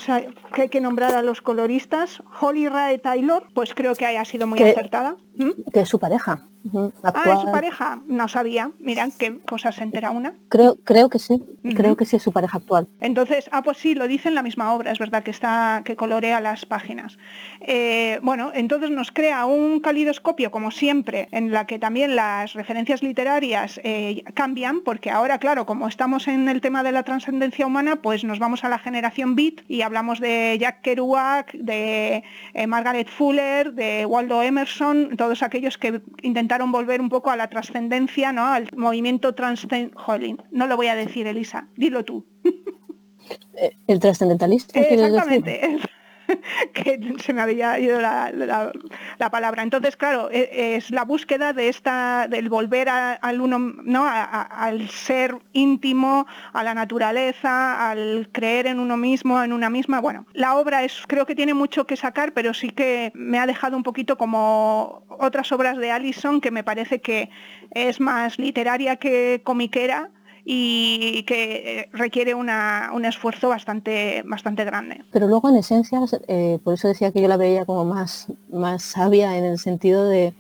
[0.54, 2.22] que hay que nombrar a los coloristas.
[2.40, 5.18] Holly Rae Taylor, pues creo que haya sido muy acertada.
[5.36, 5.72] ¿Mm?
[5.74, 6.48] Que es su pareja.
[7.04, 8.02] Ah, es su pareja.
[8.08, 8.72] No sabía.
[8.80, 10.34] Miran qué cosas se entera una.
[10.50, 11.44] Creo, creo que sí.
[11.76, 12.88] Creo que sí es su pareja actual.
[13.00, 14.92] Entonces, ah, pues sí, lo dice en la misma obra.
[14.92, 17.18] Es verdad que está, que colorea las páginas.
[17.62, 23.04] Eh, bueno, entonces nos crea un calidoscopio, como siempre, en la que también las referencias
[23.04, 27.98] literarias eh, cambian, porque ahora, claro, como estamos en el tema de la trascendencia humana,
[27.98, 33.08] pues nos vamos a la generación Beat y hablamos de Jack Kerouac, de eh, Margaret
[33.08, 36.02] Fuller, de Waldo Emerson, todos aquellos que
[36.52, 38.46] intentaron volver un poco a la trascendencia, ¿no?
[38.46, 40.44] Al movimiento trascendental.
[40.52, 42.26] No lo voy a decir, Elisa, dilo tú.
[43.56, 44.78] Eh, el trascendentalista.
[44.78, 45.78] Exactamente.
[46.74, 48.32] que se me había ido la,
[49.32, 49.64] palabra.
[49.64, 54.06] Entonces, claro, e, es, la búsqueda de esta, del volver al uno, ¿no?
[54.08, 60.02] al ser íntimo, a la naturaleza, al creer en uno mismo, en una misma.
[60.02, 63.46] Bueno, la obra es, creo que tiene mucho que sacar, pero sí que me ha
[63.46, 67.30] dejado un poquito como otras obras de Allison, que me parece que
[67.72, 70.10] es más literaria que comiquera
[70.44, 75.04] y que eh, requiere un esfuerzo bastante, bastante grande.
[75.12, 78.84] Pero luego en esencia, eh, por eso decía que yo la veía como más, más
[78.84, 80.34] sabia en el sentido de,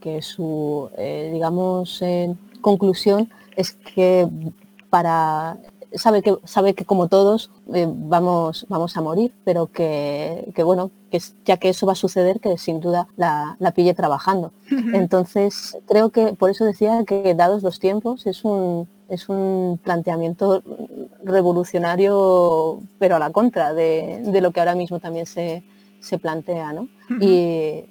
[0.00, 2.02] que su, eh, digamos,
[2.60, 4.28] conclusión es que
[4.90, 5.56] para
[5.94, 11.56] sabe que sabe que como todos vamos vamos a morir pero que, bueno que ya
[11.56, 14.52] que eso va a suceder que sin duda la, la pille trabajando
[14.92, 20.62] entonces creo que por eso decía que dados los tiempos es un es un planteamiento
[21.22, 25.62] revolucionario, pero a la contra de, lo que ahora mismo también se,
[26.20, 26.72] plantea.
[26.72, 26.88] ¿no?
[27.20, 27.84] y,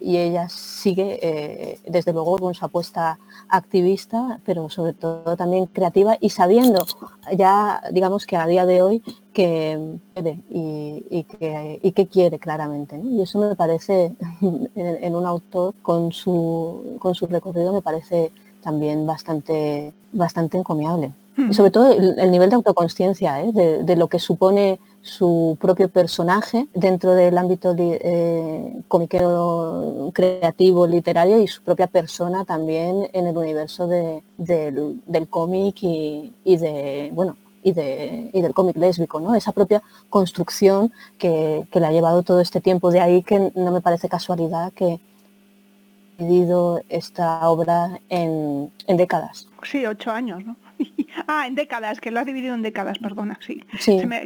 [0.00, 6.30] ella sigue, eh, desde luego, con su apuesta activista, pero sobre todo también creativa y
[6.30, 6.86] sabiendo
[7.36, 9.02] ya, digamos que a día de hoy,
[9.32, 9.98] que
[10.50, 12.98] y, y, que, y que quiere claramente.
[13.02, 14.14] Y eso me parece,
[14.74, 18.32] en, un autor con su, con su recorrido, me parece
[18.68, 21.14] también bastante, bastante encomiable.
[21.38, 23.52] Y sobre todo el, nivel de autoconsciencia ¿eh?
[23.52, 31.46] de, lo que supone su propio personaje dentro del ámbito eh, comiquero creativo, literario y
[31.46, 38.40] su propia persona también en el universo del, cómic y, de, bueno, y, de, y
[38.42, 39.34] del cómic lésbico, ¿no?
[39.34, 42.90] Esa propia construcción que, que le ha llevado todo este tiempo.
[42.90, 45.00] De ahí que no me parece casualidad que,
[46.18, 49.48] dividido esta obra en, en décadas.
[49.62, 50.56] Sí, ocho años, ¿no?
[51.26, 53.62] ah, en décadas, que lo has dividido en décadas, perdona, sí.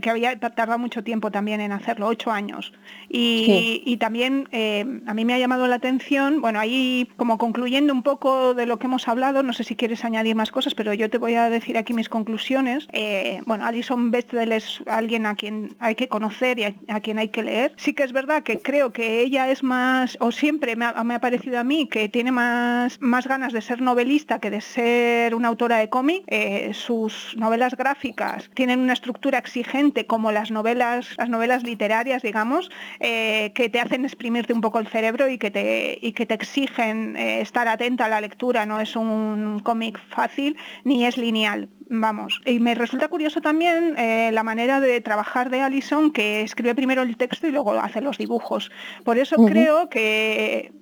[0.00, 2.72] que había tardado mucho tiempo también en hacerlo, ocho años.
[3.08, 8.02] Y, también eh, a mí me ha llamado la atención, bueno, ahí como concluyendo un
[8.02, 11.08] poco de lo que hemos hablado, no sé si quieres añadir más cosas, pero yo
[11.08, 12.88] te voy a decir aquí mis conclusiones.
[12.92, 17.28] Eh, bueno, Alison Bechdel es alguien a quien hay que conocer y a, quien hay
[17.28, 17.72] que leer.
[17.76, 21.60] Sí que es verdad que creo que ella es más, o siempre me ha, parecido
[21.60, 25.76] a mí, que tiene más, más ganas de ser novelista que de ser una autora
[25.78, 26.24] de cómic.
[26.26, 26.41] Eh,
[26.72, 32.70] sus novelas gráficas tienen una estructura exigente como las novelas, las novelas literarias, digamos,
[33.00, 36.34] eh, que te hacen exprimirte un poco el cerebro y que te, y que te
[36.34, 38.66] exigen eh, estar atenta a la lectura.
[38.66, 41.68] No es un cómic fácil ni es lineal.
[41.94, 46.74] Vamos, y me resulta curioso también eh, la manera de trabajar de Allison, que escribe
[46.74, 48.70] primero el texto y luego hace los dibujos.
[49.04, 50.72] Por eso creo que,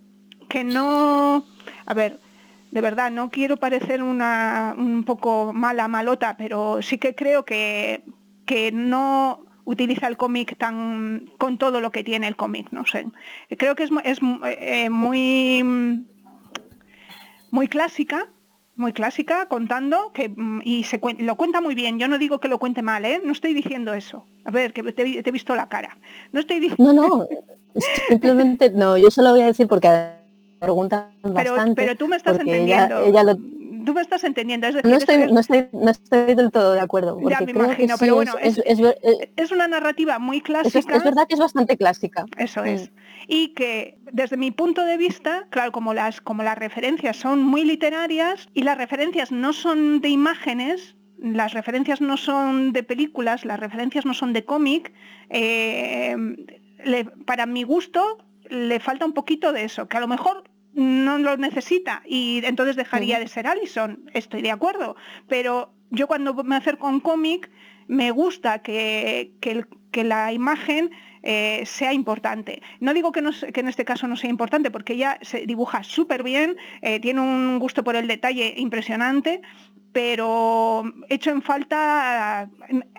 [0.49, 1.45] que no,
[1.87, 2.21] a ver,
[2.71, 8.05] de verdad, no quiero parecer una un poco mala, malota, pero sí que creo que,
[8.47, 13.07] que no utiliza el cómic tan con todo lo que tiene el cómic, no sé.
[13.59, 16.05] Creo que es, es eh, muy
[17.51, 18.29] muy clásica,
[18.77, 21.99] muy clásica, contando, que, mm, y se, lo cuenta muy bien.
[21.99, 23.21] Yo no digo que lo cuente mal, ¿eh?
[23.25, 24.25] No estoy diciendo eso.
[24.45, 25.99] A ver, que te, he visto la cara.
[26.33, 26.93] No estoy diciendo...
[26.93, 27.29] No, no,
[28.09, 29.89] simplemente, no, yo solo voy a decir porque
[30.61, 31.83] preguntan bastante.
[31.83, 33.37] Pero tú me estás entendiendo
[33.85, 34.69] tú me estás entendiendo.
[34.71, 37.19] no, estoy, del todo de acuerdo.
[37.29, 40.79] Ya me imagino, pero bueno, es, una narrativa muy clásica.
[40.79, 42.25] Es, verdad que es bastante clásica.
[42.37, 42.91] Eso es.
[43.27, 47.65] Y que desde mi punto de vista, claro, como las, como las referencias son muy
[47.65, 53.61] literarias y las referencias no son de imágenes, las referencias no son de películas, las
[53.61, 54.93] referencias no son de cómic,
[55.29, 56.17] eh,
[57.27, 58.19] para mi gusto
[58.51, 60.45] le falta un poquito de eso, que a lo mejor
[60.75, 64.97] no lo necesita y entonces dejaría de ser Allison, estoy de acuerdo,
[65.29, 67.51] pero yo cuando me acerco a un cómic
[67.89, 70.91] me gusta que, que, la imagen
[71.23, 72.63] eh, sea importante.
[72.81, 76.23] No digo que, que, en este caso no sea importante, porque ella se dibuja súper
[76.23, 79.43] bien, eh, tiene un gusto por el detalle impresionante,
[79.93, 82.49] pero hecho en falta,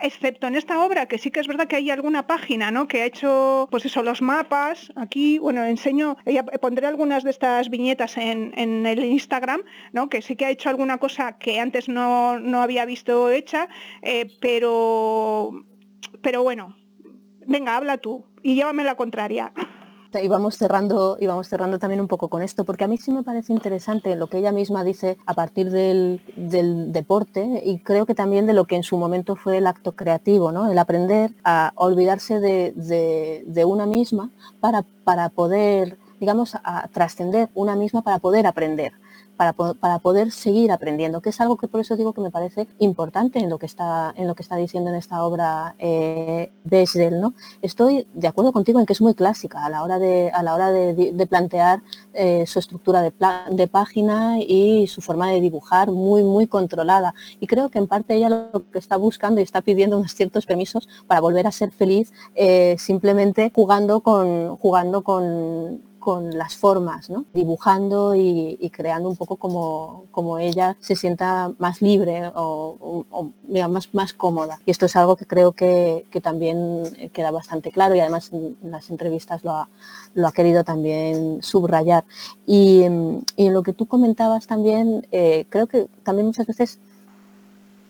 [0.02, 2.88] excepto en esta obra, que sí que es verdad que hay alguna página, ¿no?
[2.88, 4.92] Que ha hecho, pues eso, los mapas.
[4.96, 8.52] Aquí, bueno, enseño, ella, pondré algunas de estas viñetas en,
[8.86, 9.62] el Instagram,
[9.94, 10.10] ¿no?
[10.10, 13.70] Que sí que ha hecho alguna cosa que antes no, había visto hecha,
[14.02, 15.52] eh, pero,
[16.22, 16.76] pero bueno,
[17.48, 19.52] venga, habla tú y llévame la contraria.
[20.22, 23.12] Y vamos cerrando y vamos cerrando también un poco con esto porque a mí sí
[23.12, 26.22] me parece interesante lo que ella misma dice a partir del,
[26.92, 30.52] deporte y creo que también de lo que en su momento fue el acto creativo
[30.52, 37.78] no el aprender a olvidarse de, una misma para, para poder digamos a trascender una
[37.78, 38.92] misma para poder aprender
[39.38, 43.40] para, poder seguir aprendiendo, que es algo que por eso digo que me parece importante
[43.40, 46.52] en lo que está, en lo que está diciendo en esta obra eh,
[47.12, 47.34] ¿no?
[47.62, 50.54] Estoy de acuerdo contigo en que es muy clásica a la hora de, a la
[50.54, 51.82] hora de, plantear
[52.14, 53.14] eh, su estructura de,
[53.52, 57.14] de página y su forma de dibujar muy, muy controlada.
[57.40, 60.46] Y creo que en parte ella lo que está buscando y está pidiendo unos ciertos
[60.46, 67.10] permisos para volver a ser feliz eh, simplemente jugando con, jugando con con las formas,
[67.10, 67.26] ¿no?
[67.34, 73.06] dibujando y, creando un poco como, como, ella se sienta más libre o,
[73.44, 74.60] digamos, más cómoda.
[74.66, 76.84] Y esto es algo que creo que, también
[77.14, 79.70] queda bastante claro y además en las entrevistas lo ha,
[80.14, 82.04] lo ha querido también subrayar.
[82.46, 86.80] Y, en lo que tú comentabas también, eh, creo que también muchas veces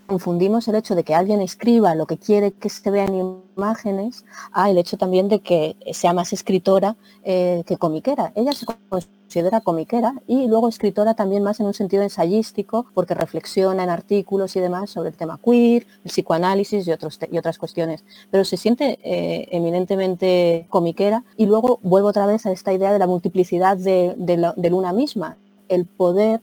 [0.06, 4.26] confundimos el hecho de que alguien escriba lo que quiere que se vea en imágenes
[4.52, 8.32] a el hecho también de que sea más escritora eh, que comiquera.
[8.36, 13.84] Ella se considera comiquera y luego escritora también más en un sentido ensayístico porque reflexiona
[13.84, 18.04] en artículos y demás sobre el tema queer, el psicoanálisis y, otros y otras cuestiones.
[18.30, 23.00] Pero se siente eh, eminentemente comiquera y luego vuelvo otra vez a esta idea de
[23.00, 25.38] la multiplicidad de, de, de Luna misma,
[25.70, 26.42] el poder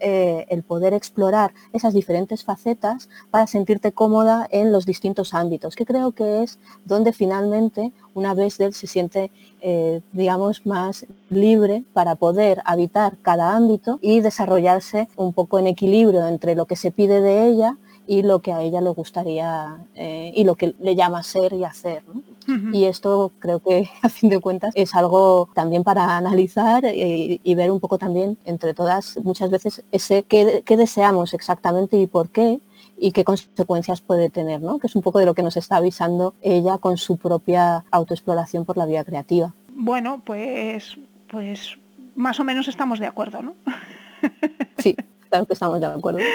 [0.00, 5.84] eh, el poder explorar esas diferentes facetas para sentirte cómoda en los distintos ámbitos, que
[5.84, 9.30] creo que es donde finalmente una vez él se siente,
[9.60, 16.26] eh, digamos, más libre para poder habitar cada ámbito y desarrollarse un poco en equilibrio
[16.26, 17.76] entre lo que se pide de ella
[18.10, 21.62] y lo que a ella le gustaría eh, y lo que le llama ser y
[21.62, 22.02] hacer.
[22.72, 27.70] Y esto creo que a fin de cuentas es algo también para analizar y, ver
[27.70, 32.58] un poco también entre todas muchas veces ese qué, deseamos exactamente y por qué
[32.98, 34.80] y qué consecuencias puede tener, ¿no?
[34.80, 38.64] que es un poco de lo que nos está avisando ella con su propia autoexploración
[38.64, 39.54] por la vía creativa.
[39.72, 40.98] Bueno, pues,
[41.28, 41.78] pues
[42.16, 43.54] más o menos estamos de acuerdo, ¿no?
[44.78, 44.96] Sí.
[45.30, 46.18] Que estamos de acuerdo.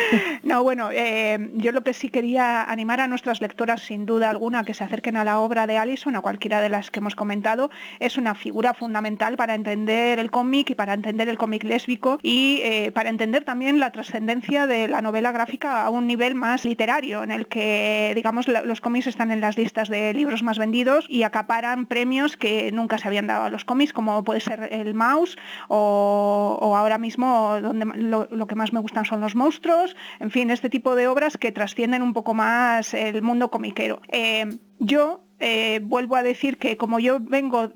[0.43, 4.63] No, bueno, eh, yo lo que sí quería animar a nuestras lectoras, sin duda alguna,
[4.63, 7.71] que se acerquen a la obra de Allison, a cualquiera de las que hemos comentado.
[7.99, 12.61] Es una figura fundamental para entender el cómic y para entender el cómic lésbico y
[12.63, 17.23] eh, para entender también la trascendencia de la novela gráfica a un nivel más literario,
[17.23, 21.23] en el que, digamos, los cómics están en las listas de libros más vendidos y
[21.23, 25.37] acaparan premios que nunca se habían dado a los cómics, como puede ser el Mouse
[25.67, 30.51] o, ahora mismo donde lo, lo que más me gustan son los monstruos, en fin,
[30.51, 33.99] este tipo de obras que trascienden un poco más el mundo comiquero.
[34.09, 34.45] Eh,
[34.77, 37.71] yo eh, vuelvo a decir que como yo vengo,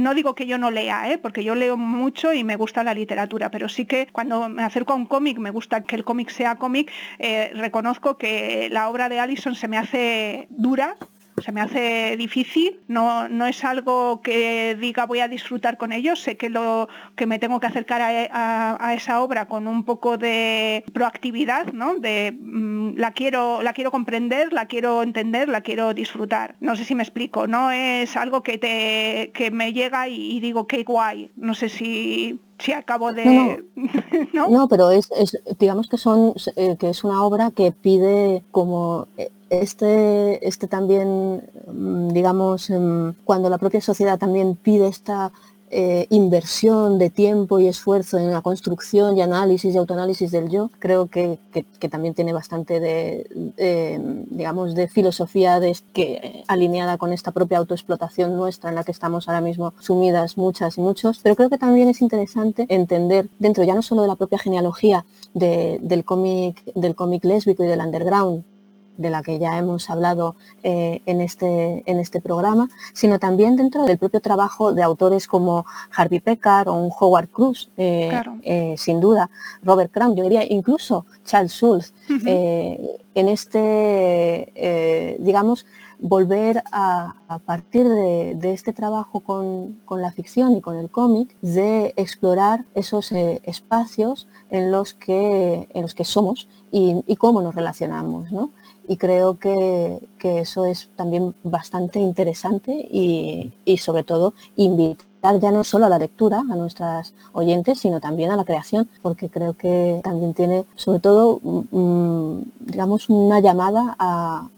[0.00, 1.18] no digo que yo no lea, ¿eh?
[1.18, 4.94] porque yo leo mucho y me gusta la literatura, pero sí que cuando me acerco
[4.94, 6.90] a un cómic, me gusta que el cómic sea cómic,
[7.52, 10.96] reconozco que la obra de Allison se me hace dura,
[11.42, 16.20] se me hace difícil, no, no es algo que diga voy a disfrutar con ellos,
[16.20, 20.84] sé que, lo, que me tengo que acercar a, esa obra con un poco de
[20.92, 21.96] proactividad, ¿no?
[21.96, 26.54] de mm, la, quiero, la quiero comprender, la quiero entender, la quiero disfrutar.
[26.60, 30.66] No sé si me explico, no es algo que, te, que me llega y, digo
[30.66, 33.64] qué guay, no sé si si acabo de
[34.32, 35.08] no, pero es,
[35.58, 41.42] digamos que son eh, que es una obra que pide como eh, este, este también,
[41.66, 45.32] mm, digamos, em, cuando la propia sociedad también pide esta
[45.70, 50.70] eh, inversión de tiempo y esfuerzo en la construcción y análisis y autoanálisis del yo,
[50.78, 51.38] creo que,
[51.90, 53.26] también tiene bastante de,
[54.30, 59.28] digamos, de filosofía de, que, alineada con esta propia autoexplotación nuestra en la que estamos
[59.28, 63.74] ahora mismo sumidas muchas y muchos, pero creo que también es interesante entender dentro ya
[63.74, 65.04] no solo de la propia genealogía
[65.34, 68.44] del cómic del cómic lésbico y del underground,
[68.96, 73.84] de la que ya hemos hablado eh, en, este, en este programa, sino también dentro
[73.84, 79.00] del propio trabajo de autores como Harvey Pekar o un Howard Cruz, eh, eh, sin
[79.00, 79.30] duda,
[79.62, 81.92] Robert Crumb, yo diría incluso Charles Schulz,
[83.16, 85.66] en este, digamos,
[86.00, 87.14] volver a,
[87.46, 94.28] partir de, este trabajo con, la ficción y con el cómic, de explorar esos espacios
[94.50, 98.30] en los que, en los que somos y, y cómo nos relacionamos.
[98.32, 98.50] ¿no?
[98.88, 105.86] Y creo que, eso es también bastante interesante y, sobre todo invitar ya no solo
[105.86, 110.34] a la lectura a nuestras oyentes, sino también a la creación, porque creo que también
[110.34, 114.48] tiene sobre todo, mm, digamos, una llamada a,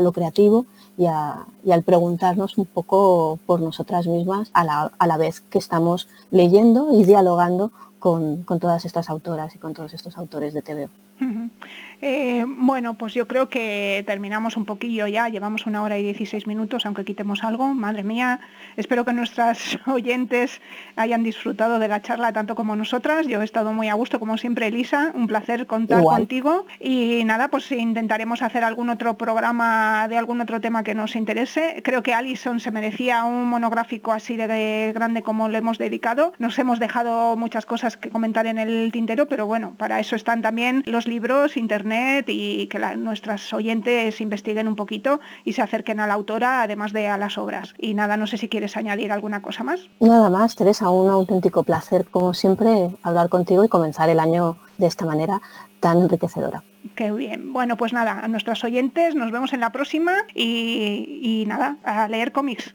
[0.00, 0.66] lo creativo
[0.98, 7.04] y, al preguntarnos un poco por nosotras mismas a la, vez que estamos leyendo y
[7.04, 10.88] dialogando con, con, todas estas autoras y con todos estos autores de TVO.
[12.00, 16.46] Eh, bueno, pues yo creo que terminamos un poquillo ya, llevamos una hora y 16
[16.46, 17.72] minutos, aunque quitemos algo.
[17.74, 18.40] Madre mía,
[18.76, 20.60] espero que nuestras oyentes
[20.96, 23.26] hayan disfrutado de la charla tanto como nosotras.
[23.26, 26.66] Yo he estado muy a gusto, como siempre, Elisa, un placer contar contigo.
[26.80, 31.80] Y nada, pues intentaremos hacer algún otro programa de algún otro tema que nos interese.
[31.84, 36.32] Creo que Alison se merecía un monográfico así de grande como le hemos dedicado.
[36.38, 40.42] Nos hemos dejado muchas cosas que comentar en el tintero, pero bueno, para eso están
[40.42, 41.83] también los libros, internet
[42.26, 47.08] y que nuestras oyentes investiguen un poquito y se acerquen a la autora, además de
[47.08, 47.74] a las obras.
[47.78, 49.88] Y nada, no sé si quieres añadir alguna cosa más.
[50.00, 54.86] Nada más, Teresa, un auténtico placer, como siempre, hablar contigo y comenzar el año de
[54.86, 55.40] esta manera
[55.80, 56.62] tan enriquecedora.
[56.94, 57.52] Qué bien.
[57.52, 62.08] Bueno, pues nada, a nuestros oyentes nos vemos en la próxima y, y nada, a
[62.08, 62.74] leer cómics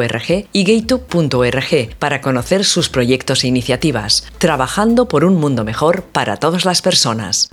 [0.51, 6.65] y gaytube.org para conocer sus proyectos e iniciativas, trabajando por un mundo mejor para todas
[6.65, 7.49] las personas.